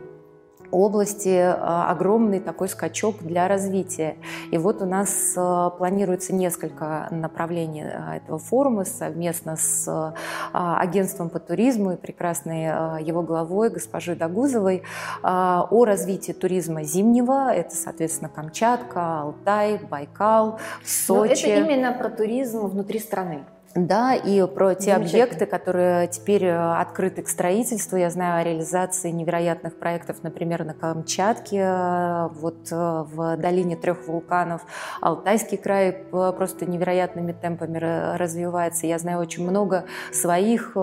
области 0.72 1.30
а, 1.30 1.90
огромный 1.92 2.40
такой 2.40 2.70
скачок 2.70 3.18
для 3.22 3.48
развития. 3.48 4.16
И 4.52 4.58
вот 4.58 4.82
у 4.82 4.86
нас 4.86 5.34
а, 5.36 5.70
планируется 5.72 6.34
несколько 6.34 7.08
направлений 7.12 7.84
а, 7.84 8.18
этого 8.18 8.40
форума 8.40 8.86
совместно 8.86 9.56
с 9.56 10.14
агентством 10.54 11.30
по 11.30 11.40
туризму 11.40 11.94
и 11.94 11.96
прекрасной 11.96 13.04
его 13.04 13.22
главой 13.22 13.70
госпожой 13.70 14.16
Дагузовой 14.16 14.84
о 15.24 15.86
развитии 15.86 16.32
туризма 16.32 16.84
зимнего. 16.84 17.54
Это, 17.54 17.76
соответственно, 17.76 18.30
Камчатка, 18.30 19.22
Алтай, 19.22 19.78
Байкал, 19.78 20.60
Сочи. 20.84 21.46
Но 21.46 21.54
это 21.54 21.72
именно 21.72 21.94
про 21.94 22.10
туризм 22.10 22.68
внутри 22.68 23.00
страны. 23.00 23.46
Да, 23.76 24.16
и 24.16 24.48
про 24.48 24.74
те 24.74 24.94
объекты, 24.96 25.46
которые 25.46 26.08
теперь 26.08 26.46
э, 26.46 26.80
открыты 26.80 27.22
к 27.22 27.30
строительству. 27.30 27.98
Я 27.98 28.10
знаю 28.10 28.42
о 28.42 28.44
реализации 28.44 29.12
невероятных 29.12 29.76
проектов, 29.78 30.24
например, 30.24 30.66
на 30.66 30.74
Камчатке, 30.74 31.60
э, 31.60 32.30
вот 32.34 32.72
э, 32.72 32.76
в 32.76 33.38
долине 33.38 33.76
трех 33.76 34.08
вулканов. 34.08 34.64
Алтайский 35.02 35.58
край 35.58 35.92
просто 35.92 36.66
невероятными 36.66 37.32
темпами 37.32 37.78
развивается. 38.18 38.88
Я 38.88 38.98
знаю 38.98 39.20
очень 39.20 39.48
много 39.48 39.86
своих 40.12 40.74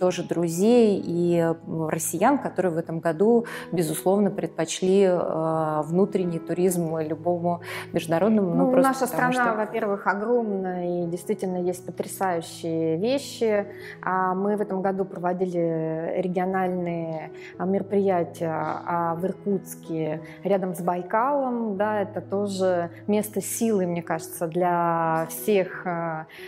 тоже 0.00 0.24
друзей 0.24 1.00
и 1.04 1.54
россиян, 1.88 2.38
которые 2.38 2.72
в 2.72 2.78
этом 2.78 2.98
году, 2.98 3.46
безусловно, 3.70 4.30
предпочли 4.30 5.08
внутренний 5.08 6.38
туризм 6.38 6.98
любому 6.98 7.60
международному. 7.92 8.54
Ну, 8.54 8.70
ну 8.72 8.82
наша 8.82 9.06
страна, 9.06 9.32
что... 9.32 9.54
во-первых, 9.54 10.06
огромная 10.06 11.04
и 11.04 11.06
действительно 11.06 11.58
есть 11.58 11.84
потрясающие 11.86 12.15
потрясающие 12.16 12.96
вещи. 12.96 13.66
А 14.02 14.34
мы 14.34 14.56
в 14.56 14.60
этом 14.60 14.82
году 14.82 15.04
проводили 15.04 16.20
региональные 16.20 17.30
а, 17.58 17.66
мероприятия 17.66 18.50
а, 18.50 19.14
в 19.14 19.24
Иркутске 19.26 20.22
рядом 20.42 20.74
с 20.74 20.80
Байкалом. 20.80 21.76
Да, 21.76 22.00
это 22.02 22.20
тоже 22.20 22.90
место 23.06 23.40
силы, 23.40 23.86
мне 23.86 24.02
кажется, 24.02 24.46
для 24.46 25.26
всех 25.30 25.86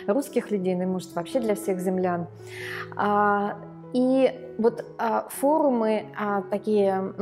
русских 0.07 0.51
людей, 0.51 0.75
ну 0.75 0.83
и, 0.83 0.85
может, 0.85 1.15
вообще 1.15 1.39
для 1.39 1.55
всех 1.55 1.79
землян. 1.79 2.27
И 3.93 4.48
вот 4.59 4.85
а, 4.97 5.27
форумы 5.29 6.05
а, 6.17 6.41
такие, 6.41 7.13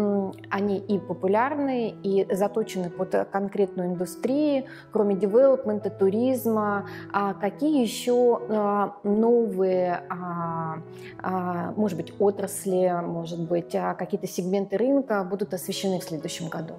они 0.50 0.80
и 0.80 1.00
популярны, 1.00 1.96
и 2.04 2.28
заточены 2.34 2.90
под 2.90 3.16
конкретную 3.32 3.90
индустрию, 3.90 4.66
кроме 4.92 5.16
девелопмента, 5.16 5.90
туризма. 5.90 6.90
А 7.14 7.34
какие 7.36 7.82
еще 7.82 8.42
а, 8.50 8.96
новые, 9.04 10.02
а, 10.10 10.80
а, 11.22 11.74
может 11.76 11.98
быть, 11.98 12.14
отрасли, 12.20 12.92
может 13.04 13.40
быть, 13.40 13.76
а, 13.76 13.94
какие-то 13.94 14.28
сегменты 14.28 14.78
рынка 14.78 15.24
будут 15.24 15.54
освещены 15.54 16.00
в 16.00 16.04
следующем 16.04 16.50
году? 16.50 16.74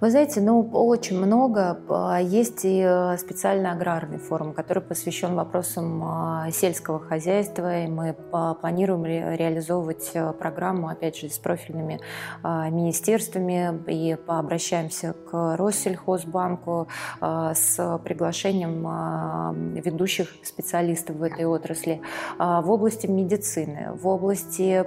Вы 0.00 0.10
знаете, 0.12 0.40
ну, 0.40 0.60
очень 0.60 1.18
много. 1.18 1.76
Есть 2.22 2.64
и 2.64 2.80
э, 2.86 3.16
специальный 3.18 3.72
аграрный 3.72 4.18
форум, 4.18 4.52
который 4.52 4.80
посвящен 4.80 5.34
вопросам 5.34 6.04
сельского 6.52 7.00
хозяйства, 7.00 7.80
и 7.80 7.88
мы 7.88 8.14
планируем 8.60 9.04
реализовывать 9.04 9.67
э, 10.14 10.32
программу, 10.32 10.88
опять 10.88 11.16
же, 11.16 11.28
с 11.28 11.38
профильными 11.38 12.00
а, 12.42 12.68
министерствами, 12.70 13.82
и 13.86 14.16
обращаемся 14.26 15.14
к 15.30 15.56
Россельхозбанку 15.56 16.88
с 17.20 18.00
приглашением 18.04 19.74
ведущих 19.74 20.28
специалистов 20.42 21.16
в 21.16 21.22
этой 21.22 21.44
отрасли. 21.44 22.00
В 22.38 22.70
области 22.70 23.06
медицины, 23.06 23.92
в 23.94 24.06
области, 24.06 24.84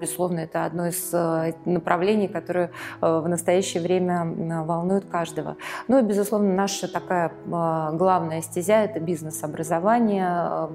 безусловно, 0.00 0.40
это 0.40 0.64
одно 0.64 0.86
из 0.86 1.12
э, 1.12 1.54
направлений, 1.64 2.28
которое 2.28 2.70
в 3.00 3.26
настоящее 3.28 3.82
время 3.82 4.24
волнует 4.64 5.06
каждого. 5.06 5.56
Ну 5.88 5.98
и, 5.98 6.02
безусловно, 6.02 6.52
наша 6.52 6.88
такая 6.88 7.32
а, 7.52 7.92
главная 7.92 8.42
стезя– 8.42 8.84
это 8.84 9.00
бизнес-образование, 9.00 10.26
а, 10.28 10.72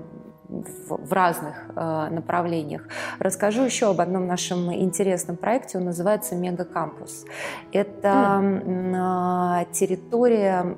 в 0.50 1.13
разных 1.13 1.56
э, 1.75 2.10
направлениях. 2.10 2.88
Расскажу 3.20 3.63
еще 3.63 3.91
об 3.91 4.01
одном 4.01 4.26
нашем 4.26 4.74
интересном 4.74 5.38
проекте. 5.38 5.78
Он 5.78 5.86
называется 5.86 6.36
Мегакампус. 6.36 7.26
Это 7.71 8.39
mm. 8.41 9.71
территория, 9.71 10.76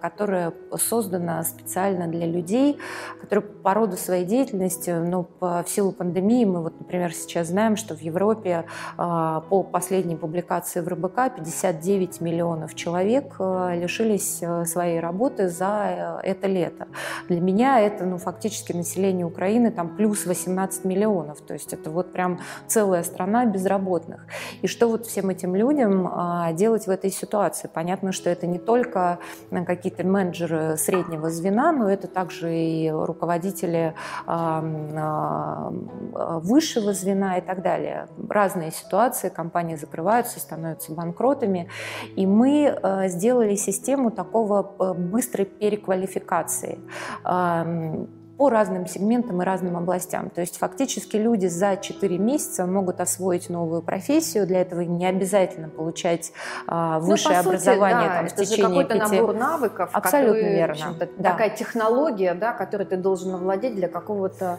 которая 0.00 0.52
создана 0.78 1.42
специально 1.44 2.06
для 2.06 2.26
людей, 2.26 2.78
которые 3.20 3.44
по 3.46 3.74
роду 3.74 3.96
своей 3.96 4.24
деятельности, 4.24 4.90
ну, 4.90 5.24
по, 5.24 5.62
в 5.62 5.68
силу 5.68 5.92
пандемии, 5.92 6.44
мы 6.44 6.62
вот, 6.62 6.80
например, 6.80 7.12
сейчас 7.12 7.48
знаем, 7.48 7.76
что 7.76 7.94
в 7.94 8.00
Европе 8.00 8.64
по 8.96 9.62
последней 9.70 10.16
публикации 10.16 10.80
в 10.80 10.88
РБК 10.88 11.36
59 11.36 12.20
миллионов 12.20 12.74
человек 12.74 13.36
лишились 13.38 14.42
своей 14.64 15.00
работы 15.00 15.48
за 15.48 16.20
это 16.22 16.46
лето. 16.46 16.88
Для 17.28 17.40
меня 17.40 17.80
это 17.80 18.04
ну, 18.04 18.18
фактически 18.18 18.72
население 18.72 19.01
населения 19.02 19.24
Украины 19.24 19.70
там 19.70 19.96
плюс 19.96 20.26
18 20.26 20.84
миллионов. 20.84 21.40
То 21.40 21.54
есть 21.54 21.72
это 21.72 21.90
вот 21.90 22.12
прям 22.12 22.38
целая 22.68 23.02
страна 23.02 23.44
безработных. 23.44 24.26
И 24.62 24.68
что 24.68 24.86
вот 24.88 25.06
всем 25.06 25.28
этим 25.28 25.56
людям 25.56 26.08
а, 26.12 26.52
делать 26.52 26.86
в 26.86 26.90
этой 26.90 27.10
ситуации? 27.10 27.68
Понятно, 27.72 28.12
что 28.12 28.30
это 28.30 28.46
не 28.46 28.58
только 28.58 29.18
а, 29.50 29.64
какие-то 29.64 30.06
менеджеры 30.06 30.76
среднего 30.76 31.30
звена, 31.30 31.72
но 31.72 31.90
это 31.90 32.06
также 32.06 32.54
и 32.54 32.90
руководители 32.90 33.94
а, 34.26 35.72
высшего 36.42 36.92
звена 36.92 37.38
и 37.38 37.40
так 37.40 37.62
далее. 37.62 38.06
Разные 38.28 38.70
ситуации, 38.70 39.30
компании 39.30 39.74
закрываются, 39.76 40.38
становятся 40.38 40.92
банкротами. 40.92 41.68
И 42.16 42.26
мы 42.26 42.78
сделали 43.06 43.56
систему 43.56 44.10
такого 44.10 44.62
быстрой 44.94 45.46
переквалификации 45.46 46.78
по 48.42 48.50
разным 48.50 48.88
сегментам 48.88 49.40
и 49.40 49.44
разным 49.44 49.76
областям. 49.76 50.28
То 50.28 50.40
есть 50.40 50.58
фактически 50.58 51.14
люди 51.14 51.46
за 51.46 51.76
4 51.76 52.18
месяца 52.18 52.66
могут 52.66 53.00
освоить 53.00 53.48
новую 53.48 53.82
профессию. 53.82 54.48
Для 54.48 54.62
этого 54.62 54.80
не 54.80 55.06
обязательно 55.06 55.68
получать 55.68 56.32
а, 56.66 56.98
ну, 56.98 57.06
высшее 57.06 57.40
ну, 57.40 57.50
образование 57.50 58.08
да, 58.08 58.16
там, 58.16 58.28
в 58.28 58.34
течение 58.34 58.66
какой-то 58.66 58.98
пяти... 58.98 59.20
набор 59.20 59.36
навыков. 59.36 59.90
Абсолютно 59.92 60.34
который, 60.34 60.54
верно. 60.56 60.96
Да. 61.18 61.30
Такая 61.30 61.50
технология, 61.50 62.34
да, 62.34 62.52
которой 62.52 62.82
ты 62.82 62.96
должен 62.96 63.32
овладеть 63.32 63.76
для 63.76 63.86
какого-то 63.86 64.58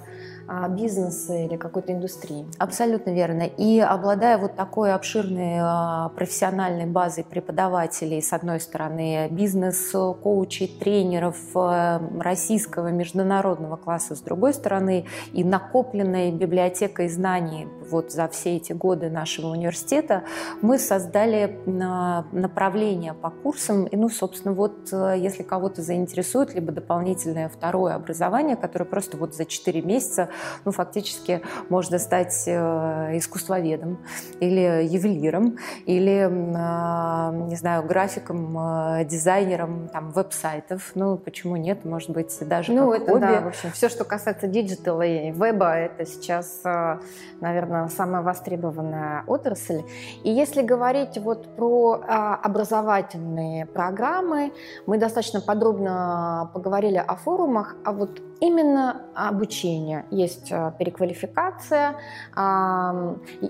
бизнеса 0.69 1.36
или 1.36 1.56
какой-то 1.56 1.93
индустрии. 1.93 2.45
Абсолютно 2.58 3.12
верно. 3.12 3.43
И 3.43 3.79
обладая 3.79 4.38
вот 4.38 4.56
такой 4.56 4.93
обширной 4.93 5.58
а, 5.60 6.10
профессиональной 6.10 6.86
базой 6.86 7.23
преподавателей, 7.23 8.21
с 8.21 8.34
одной 8.34 8.60
стороны, 8.60 9.29
бизнес-коучей, 9.32 10.67
тренеров 10.67 11.38
а, 11.56 12.01
российского 12.19 12.89
международного 12.89 13.77
класса, 13.77 14.15
с 14.15 14.21
другой 14.21 14.53
стороны, 14.53 15.06
и 15.32 15.43
накопленной 15.43 16.32
библиотекой 16.32 17.08
знаний 17.10 17.67
вот 17.89 18.12
за 18.12 18.27
все 18.27 18.58
эти 18.58 18.73
годы 18.73 19.10
нашего 19.10 19.47
университета, 19.47 20.23
мы 20.62 20.79
создали 20.79 21.60
направление 21.65 23.13
по 23.13 23.29
курсам. 23.29 23.86
И, 23.86 23.95
ну, 23.95 24.10
собственно, 24.10 24.53
вот 24.53 24.91
если 24.91 25.43
кого-то 25.43 25.82
заинтересует, 25.82 26.56
либо 26.56 26.71
дополнительное 26.71 27.49
второе 27.49 27.95
образование, 27.95 28.56
которое 28.56 28.86
просто 28.86 29.17
вот 29.17 29.36
за 29.36 29.45
4 29.45 29.82
месяца 29.82 30.29
ну, 30.65 30.72
фактически 30.72 31.41
можно 31.69 32.00
стать 32.00 32.43
э, 32.48 33.17
искусствоведом 33.17 34.00
или 34.39 34.86
ювелиром, 34.86 35.58
или, 35.86 36.30
а, 36.56 37.32
не 37.32 37.56
знаю, 37.56 37.84
графиком, 37.84 38.58
э, 38.58 39.06
дизайнером 39.06 39.89
там, 39.89 40.12
веб-сайтов. 40.12 40.91
Ну, 40.96 41.17
почему 41.17 41.56
нет? 41.56 41.86
Может 41.86 42.10
быть, 42.10 42.36
даже 42.41 42.72
ну, 42.74 42.91
как 42.91 43.02
это 43.02 43.12
хобби. 43.12 43.22
Да, 43.22 43.48
общем, 43.48 43.72
все, 43.72 43.89
что 43.89 44.04
касается 44.04 44.48
диджитала 44.48 45.02
и 45.02 45.32
веба, 45.32 45.76
это 45.76 46.06
сейчас, 46.06 46.62
э, 46.63 47.00
наверное, 47.41 47.88
самая 47.88 48.22
востребованная 48.22 49.24
отрасль. 49.28 49.82
И 50.24 50.30
если 50.30 50.62
говорить 50.62 51.17
вот 51.17 51.56
про 51.56 52.02
а, 52.08 52.36
образовательные 52.36 53.65
программы, 53.65 54.54
мы 54.86 54.98
достаточно 54.98 55.41
подробно 55.41 56.50
поговорили 56.54 56.98
о 56.98 57.15
форумах, 57.15 57.76
а 57.84 57.91
вот 57.91 58.22
именно 58.39 59.04
обучение. 59.15 60.06
Есть 60.23 60.51
э, 60.51 60.71
переквалификация, 60.79 61.95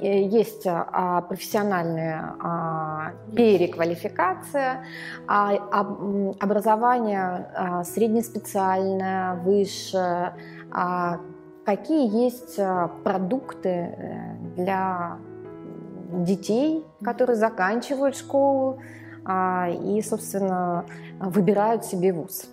есть 0.02 0.68
профессиональная 1.30 2.34
переквалификация, 3.36 4.86
образование 6.40 7.84
среднеспециальное, 7.84 9.36
высшее, 9.36 10.34
какие 11.66 12.24
есть 12.24 12.60
продукты 13.04 13.70
э, 13.70 14.36
для 14.58 15.18
детей, 16.12 16.86
которые 17.04 17.36
заканчивают 17.36 18.16
школу 18.16 18.80
и, 19.26 20.02
собственно, 20.06 20.86
выбирают 21.20 21.86
себе 21.86 22.14
вуз. 22.14 22.46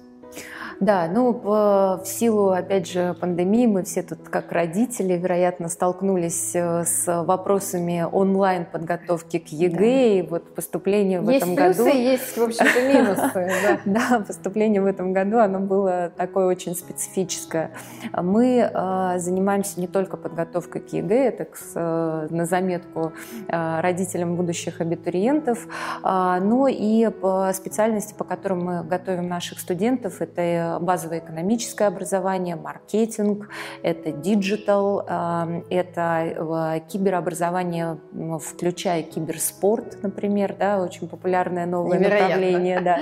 Да, 0.81 1.09
ну 1.13 1.33
в 1.33 2.03
силу, 2.07 2.53
опять 2.53 2.91
же, 2.91 3.15
пандемии 3.21 3.67
мы 3.67 3.83
все 3.83 4.03
тут 4.03 4.31
как 4.31 4.51
родители, 4.51 5.13
вероятно, 5.13 5.69
столкнулись 5.69 6.53
э, 6.55 6.85
с 6.87 7.23
вопросами 7.23 8.07
онлайн 8.11 8.65
подготовки 8.65 9.39
к 9.39 9.49
ЕГЭ 9.49 9.79
да. 9.79 9.85
и 9.85 10.23
вот 10.23 10.55
поступление 10.55 11.21
в 11.21 11.29
есть 11.29 11.43
этом 11.43 11.55
плюсы, 11.55 11.85
году. 11.85 11.99
Есть, 11.99 12.35
в 12.35 12.43
общем-то, 12.43 12.81
минусы. 12.81 13.81
Да, 13.91 14.25
поступление 14.27 14.81
в 14.81 14.87
этом 14.87 15.13
году, 15.13 15.39
оно 15.39 15.59
было 15.61 16.11
такое 16.17 16.47
очень 16.47 16.75
специфическое. 16.75 17.73
Мы 18.17 18.71
э, 18.73 19.19
занимаемся 19.19 19.79
не 19.81 19.87
только 19.87 20.17
подготовкой 20.17 20.81
к 20.81 20.95
ЕГЭ, 20.95 21.29
это 21.29 21.47
э, 21.75 22.29
на 22.31 22.47
заметку 22.47 23.13
родителям 23.49 24.37
будущих 24.37 24.81
абитуриентов, 24.81 25.67
а, 26.03 26.41
но 26.41 26.69
и 26.69 27.09
по 27.11 27.51
специальности, 27.53 28.15
по 28.17 28.25
которым 28.25 28.65
мы 28.65 28.83
готовим 28.85 29.29
наших 29.29 29.61
студентов, 29.61 30.20
это 30.21 30.79
базовое 30.81 31.19
экономическое 31.19 31.87
образование, 31.87 32.57
маркетинг, 32.57 33.49
это 33.83 34.13
диджитал, 34.13 35.01
эм, 35.07 35.65
это 35.71 36.77
э, 36.77 36.81
киберобразование, 36.89 37.99
включая 38.41 39.03
киберспорт, 39.03 40.03
например, 40.03 40.57
да, 40.59 40.81
очень 40.81 41.09
популярное 41.09 41.67
новое 41.67 41.99
Невероятно. 41.99 42.29
направление. 42.29 42.81
Да. 42.81 42.99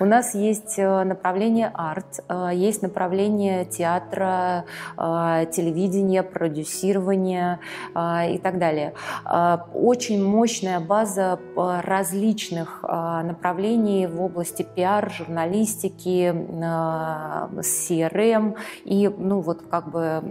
У 0.00 0.04
нас 0.04 0.34
есть 0.34 0.78
э, 0.78 1.04
направление 1.04 1.70
арт, 1.74 2.20
э, 2.28 2.50
есть 2.54 2.82
направление 2.82 3.64
театра, 3.64 4.64
телевидения, 4.96 6.22
продюсирования 6.22 7.60
и 7.94 8.38
так 8.42 8.58
далее. 8.58 8.94
Очень 9.74 10.24
мощная 10.24 10.80
база 10.80 11.38
различных 11.56 12.82
направлений 12.82 14.06
в 14.06 14.20
области 14.22 14.62
пиар, 14.62 15.10
журналистики, 15.10 16.32
CRM 16.62 18.56
и, 18.84 19.08
ну, 19.08 19.40
вот 19.40 19.62
как 19.70 19.90
бы 19.90 20.22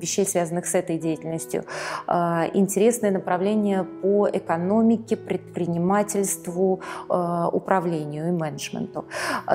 вещей, 0.00 0.26
связанных 0.26 0.66
с 0.66 0.74
этой 0.74 0.98
деятельностью. 0.98 1.64
А, 2.06 2.46
интересное 2.52 3.10
направление 3.10 3.84
по 3.84 4.28
экономике, 4.30 5.16
предпринимательству, 5.16 6.80
а, 7.08 7.48
управлению 7.48 8.28
и 8.28 8.30
менеджменту. 8.30 9.06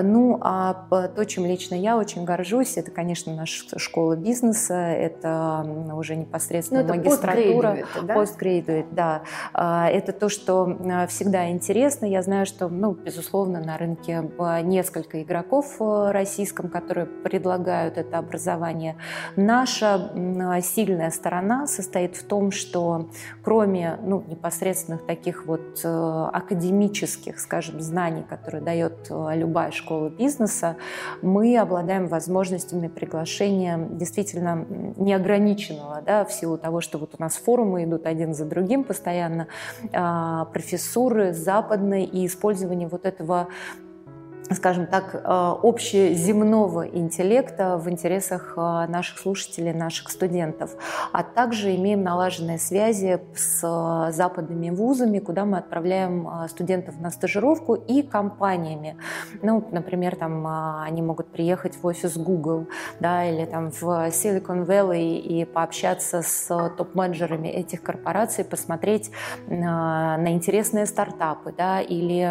Ну, 0.02 0.40
а 0.42 0.74
то, 1.16 1.26
чем 1.26 1.46
лично 1.46 1.76
я 1.76 1.98
очень 1.98 2.24
горжусь, 2.26 2.78
это, 2.78 2.92
конечно, 2.92 3.34
наша 3.34 3.78
школа 3.78 4.16
бизнеса, 4.16 4.76
это 4.76 5.66
уже 5.94 6.16
непосредственно 6.16 6.84
ну, 6.84 6.90
магистратура. 6.90 7.80
Постгрейдует, 8.14 8.88
да? 8.92 9.22
да. 9.22 9.22
А, 9.54 9.90
это 9.90 10.14
то, 10.14 10.30
что 10.30 10.78
всегда 11.10 11.50
интересно. 11.50 12.06
Я 12.06 12.22
знаю, 12.22 12.46
что, 12.46 12.70
ну, 12.70 12.92
безусловно, 12.92 13.60
на 13.60 13.78
рынке 13.78 14.30
несколько 14.64 15.22
игроков 15.22 15.49
российском, 16.12 16.70
которые 16.70 17.06
предлагают 17.06 17.98
это 17.98 18.18
образование. 18.18 18.96
Наша 19.36 20.12
сильная 20.62 21.12
сторона 21.12 21.68
состоит 21.68 22.16
в 22.16 22.24
том, 22.24 22.52
что 22.52 23.10
кроме 23.44 23.98
ну, 24.04 24.24
непосредственных 24.28 25.06
таких 25.06 25.46
вот 25.46 25.82
э, 25.84 26.30
академических, 26.34 27.40
скажем, 27.40 27.82
знаний, 27.82 28.24
которые 28.28 28.62
дает 28.62 29.08
э, 29.10 29.32
любая 29.36 29.72
школа 29.72 30.10
бизнеса, 30.10 30.76
мы 31.22 31.58
обладаем 31.58 32.08
возможностями 32.08 32.88
приглашения 32.88 33.78
действительно 33.78 34.66
неограниченного, 34.98 36.02
да, 36.06 36.26
в 36.26 36.32
силу 36.32 36.58
того, 36.58 36.82
что 36.82 36.98
вот 36.98 37.16
у 37.18 37.22
нас 37.22 37.36
форумы 37.36 37.84
идут 37.84 38.06
один 38.06 38.34
за 38.34 38.46
другим 38.46 38.84
постоянно, 38.84 39.48
а, 39.94 40.46
профессуры 40.46 41.34
западной 41.34 42.04
и 42.04 42.26
использование 42.26 42.88
вот 42.88 43.06
этого 43.06 43.48
скажем 44.56 44.88
так, 44.88 45.14
э, 45.14 45.20
общеземного 45.64 46.88
интеллекта 46.88 47.78
в 47.78 47.90
интересах 47.90 48.54
э, 48.58 48.62
наших 48.88 49.20
слушателей, 49.20 49.74
наших 49.74 50.10
студентов. 50.10 50.72
А 51.12 51.24
также 51.24 51.76
имеем 51.76 52.04
налаженные 52.04 52.58
связи 52.58 53.20
с 53.36 53.62
э, 53.64 54.12
западными 54.12 54.72
вузами, 54.72 55.20
куда 55.20 55.46
мы 55.46 55.58
отправляем 55.58 56.28
студентов 56.48 57.00
на 57.00 57.12
стажировку 57.12 57.76
и 57.76 58.02
компаниями. 58.02 58.98
Ну, 59.42 59.68
например, 59.72 60.16
там 60.16 60.48
они 60.84 61.02
могут 61.02 61.32
приехать 61.32 61.76
в 61.76 61.86
офис 61.86 62.18
Google, 62.18 62.68
да, 63.00 63.26
или 63.26 63.46
там 63.46 63.72
в 63.72 63.84
Silicon 63.84 64.66
Valley 64.66 65.18
и 65.18 65.46
пообщаться 65.46 66.22
с 66.22 66.48
топ-менеджерами 66.78 67.48
этих 67.48 67.84
корпораций, 67.84 68.44
посмотреть 68.44 69.12
на 69.48 70.18
интересные 70.28 70.86
стартапы, 70.86 71.54
да, 71.56 71.82
или 71.82 72.22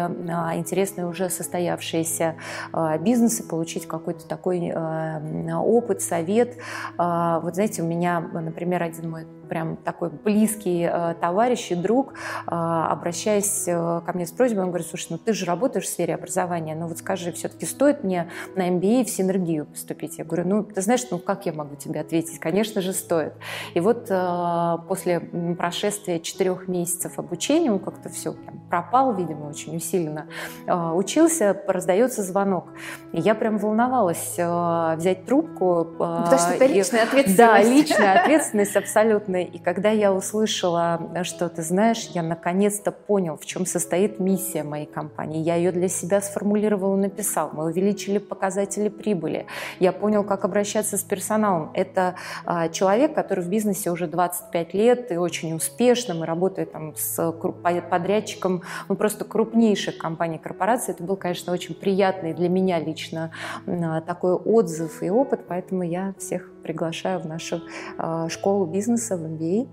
интересные 0.57 1.07
уже 1.07 1.29
состоявшиеся 1.29 2.08
развивающиеся 2.09 2.35
а, 2.71 2.97
бизнесы, 2.97 3.43
получить 3.43 3.87
какой-то 3.87 4.27
такой 4.27 4.71
а, 4.73 5.21
опыт, 5.61 6.01
совет. 6.01 6.57
А, 6.97 7.39
вот 7.39 7.55
знаете, 7.55 7.81
у 7.81 7.85
меня, 7.85 8.19
например, 8.19 8.83
один 8.83 9.09
мой 9.09 9.25
прям 9.49 9.75
такой 9.75 10.09
близкий 10.09 10.87
э, 10.89 11.15
товарищ 11.19 11.71
и 11.71 11.75
друг, 11.75 12.13
э, 12.13 12.51
обращаясь 12.51 13.67
э, 13.67 14.01
ко 14.05 14.13
мне 14.13 14.25
с 14.25 14.31
просьбой, 14.31 14.63
он 14.63 14.69
говорит, 14.69 14.87
слушай, 14.87 15.07
ну 15.09 15.17
ты 15.17 15.33
же 15.33 15.45
работаешь 15.45 15.85
в 15.85 15.89
сфере 15.89 16.15
образования, 16.15 16.75
ну 16.75 16.87
вот 16.87 16.99
скажи, 16.99 17.31
все-таки 17.31 17.65
стоит 17.65 18.03
мне 18.03 18.29
на 18.55 18.69
MBA 18.69 19.05
в 19.05 19.09
синергию 19.09 19.65
поступить? 19.65 20.19
Я 20.19 20.23
говорю, 20.23 20.47
ну 20.47 20.63
ты 20.63 20.81
знаешь, 20.81 21.01
ну 21.09 21.17
как 21.17 21.45
я 21.45 21.53
могу 21.53 21.75
тебе 21.75 21.99
ответить? 21.99 22.39
Конечно 22.39 22.81
же 22.81 22.93
стоит. 22.93 23.33
И 23.73 23.79
вот 23.79 24.11
после 24.87 25.19
прошествия 25.57 26.19
четырех 26.19 26.67
месяцев 26.67 27.17
обучения, 27.17 27.71
он 27.71 27.79
как-то 27.79 28.09
все 28.09 28.33
прям 28.33 28.59
пропал, 28.69 29.15
видимо, 29.15 29.47
очень 29.47 29.75
усиленно 29.75 30.27
учился, 30.67 31.59
раздается 31.67 32.21
звонок. 32.21 32.69
И 33.13 33.19
я 33.19 33.33
прям 33.33 33.57
волновалась 33.57 34.33
взять 34.33 35.25
трубку. 35.25 35.87
Потому 35.97 36.37
что 36.37 36.51
это 36.51 36.65
личная 36.65 37.03
ответственность. 37.03 37.37
Да, 37.37 37.61
личная 37.61 38.21
ответственность 38.21 38.75
абсолютно 38.75 39.38
стороны. 39.39 39.49
И 39.53 39.59
когда 39.59 39.89
я 39.89 40.13
услышала, 40.13 41.23
что 41.23 41.49
ты 41.49 41.61
знаешь, 41.61 42.09
я 42.13 42.23
наконец-то 42.23 42.91
понял, 42.91 43.37
в 43.37 43.45
чем 43.45 43.65
состоит 43.65 44.19
миссия 44.19 44.63
моей 44.63 44.85
компании. 44.85 45.41
Я 45.41 45.55
ее 45.55 45.71
для 45.71 45.87
себя 45.87 46.21
сформулировал 46.21 46.97
и 46.97 47.01
написал. 47.01 47.51
Мы 47.53 47.65
увеличили 47.65 48.17
показатели 48.17 48.89
прибыли. 48.89 49.45
Я 49.79 49.91
понял, 49.91 50.23
как 50.23 50.45
обращаться 50.45 50.97
с 50.97 51.03
персоналом. 51.03 51.71
Это 51.73 52.15
а, 52.45 52.69
человек, 52.69 53.13
который 53.13 53.43
в 53.43 53.49
бизнесе 53.49 53.91
уже 53.91 54.07
25 54.07 54.73
лет 54.73 55.11
и 55.11 55.17
очень 55.17 55.53
успешно. 55.53 56.13
Мы 56.13 56.25
работаем 56.25 56.67
там 56.67 56.95
с 56.95 57.33
подрядчиком, 57.89 58.61
ну 58.89 58.95
просто 58.95 59.25
крупнейших 59.25 59.97
компаний, 59.97 60.37
корпораций. 60.37 60.93
Это 60.93 61.03
был, 61.03 61.15
конечно, 61.15 61.53
очень 61.53 61.75
приятный 61.75 62.33
для 62.33 62.49
меня 62.49 62.79
лично 62.79 63.31
а, 63.67 64.01
такой 64.01 64.33
отзыв 64.33 65.03
и 65.03 65.09
опыт, 65.09 65.41
поэтому 65.47 65.83
я 65.83 66.13
всех 66.17 66.49
приглашаю 66.69 67.19
в 67.19 67.25
нашу 67.25 67.61
а, 67.97 68.29
школу 68.29 68.67
бизнеса 68.67 69.17
в 69.17 69.21
MBA. 69.25 69.67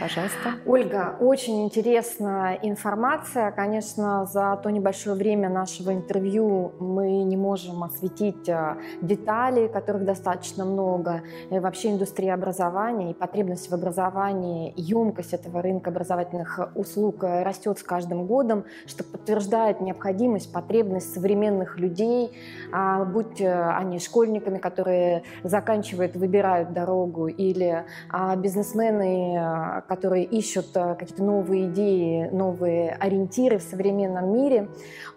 Пожалуйста. 0.00 0.54
Ольга, 0.66 1.16
очень 1.20 1.64
интересная 1.64 2.58
информация. 2.62 3.50
Конечно, 3.50 4.26
за 4.26 4.58
то 4.62 4.70
небольшое 4.70 5.16
время 5.16 5.48
нашего 5.48 5.92
интервью 5.92 6.72
мы 6.78 7.22
не 7.22 7.36
можем 7.36 7.82
осветить 7.82 8.48
а, 8.48 8.78
детали, 9.00 9.68
которых 9.68 10.04
достаточно 10.04 10.64
много. 10.64 11.22
И 11.50 11.58
вообще 11.58 11.90
индустрия 11.90 12.34
образования 12.34 13.10
и 13.10 13.14
потребность 13.14 13.70
в 13.70 13.74
образовании, 13.74 14.72
емкость 14.76 15.34
этого 15.34 15.62
рынка 15.62 15.90
образовательных 15.90 16.70
услуг 16.74 17.22
растет 17.22 17.78
с 17.78 17.82
каждым 17.82 18.26
годом, 18.26 18.64
что 18.86 19.04
подтверждает 19.04 19.80
необходимость, 19.80 20.52
потребность 20.52 21.12
современных 21.12 21.78
людей, 21.78 22.30
а, 22.72 23.04
будь 23.04 23.40
э, 23.40 23.70
они 23.70 23.98
школьниками, 23.98 24.58
которые 24.58 25.22
заканчивают, 25.42 26.16
выбирают 26.16 26.72
дорогу, 26.72 27.26
или 27.26 27.84
а, 28.10 28.36
бизнесмены, 28.36 29.77
которые 29.86 30.24
ищут 30.24 30.76
а, 30.76 30.94
какие-то 30.94 31.22
новые 31.22 31.66
идеи, 31.66 32.28
новые 32.32 32.92
ориентиры 32.92 33.58
в 33.58 33.62
современном 33.62 34.32
мире. 34.32 34.68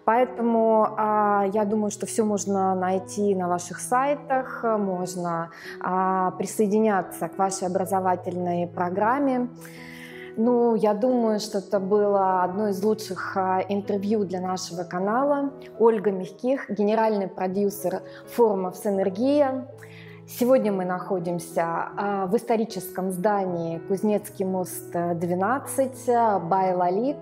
Поэтому 0.04 0.88
я 0.98 1.64
думаю, 1.64 1.90
что 1.92 2.06
все 2.06 2.24
можно 2.24 2.74
найти 2.74 3.34
на 3.36 3.48
ваших 3.48 3.78
сайтах, 3.78 4.64
можно 4.64 5.50
присоединяться 6.38 7.28
к 7.28 7.38
вашей 7.38 7.68
образовательной 7.68 8.66
программе. 8.66 9.48
Ну, 10.36 10.74
я 10.74 10.94
думаю, 10.94 11.40
что 11.40 11.58
это 11.58 11.78
было 11.78 12.42
одно 12.42 12.68
из 12.68 12.82
лучших 12.82 13.36
интервью 13.68 14.24
для 14.24 14.40
нашего 14.40 14.82
канала. 14.82 15.52
Ольга 15.78 16.10
Мягких, 16.10 16.70
генеральный 16.70 17.28
продюсер 17.28 18.02
форума 18.26 18.72
«Синергия». 18.72 19.68
Сегодня 20.38 20.72
мы 20.72 20.86
находимся 20.86 21.90
а, 21.94 22.26
в 22.26 22.34
историческом 22.38 23.10
здании 23.10 23.78
Кузнецкий 23.78 24.46
мост 24.46 24.90
12, 24.90 26.06
Байлалик. 26.44 27.18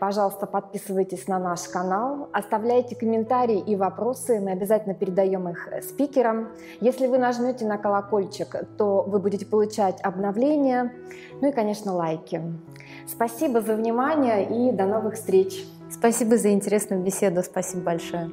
Пожалуйста, 0.00 0.46
подписывайтесь 0.46 1.28
на 1.28 1.38
наш 1.38 1.60
канал, 1.68 2.28
оставляйте 2.32 2.96
комментарии 2.96 3.60
и 3.60 3.76
вопросы, 3.76 4.40
мы 4.40 4.50
обязательно 4.50 4.94
передаем 4.94 5.48
их 5.48 5.68
спикерам. 5.84 6.48
Если 6.80 7.06
вы 7.06 7.18
нажмете 7.18 7.64
на 7.64 7.78
колокольчик, 7.78 8.56
то 8.76 9.02
вы 9.02 9.20
будете 9.20 9.46
получать 9.46 10.00
обновления, 10.02 10.92
ну 11.40 11.50
и, 11.50 11.52
конечно, 11.52 11.94
лайки. 11.94 12.42
Спасибо 13.06 13.60
за 13.60 13.76
внимание 13.76 14.68
и 14.68 14.72
до 14.72 14.84
новых 14.84 15.14
встреч. 15.14 15.64
Спасибо 15.88 16.36
за 16.36 16.50
интересную 16.50 17.02
беседу, 17.02 17.44
спасибо 17.44 17.82
большое. 17.82 18.30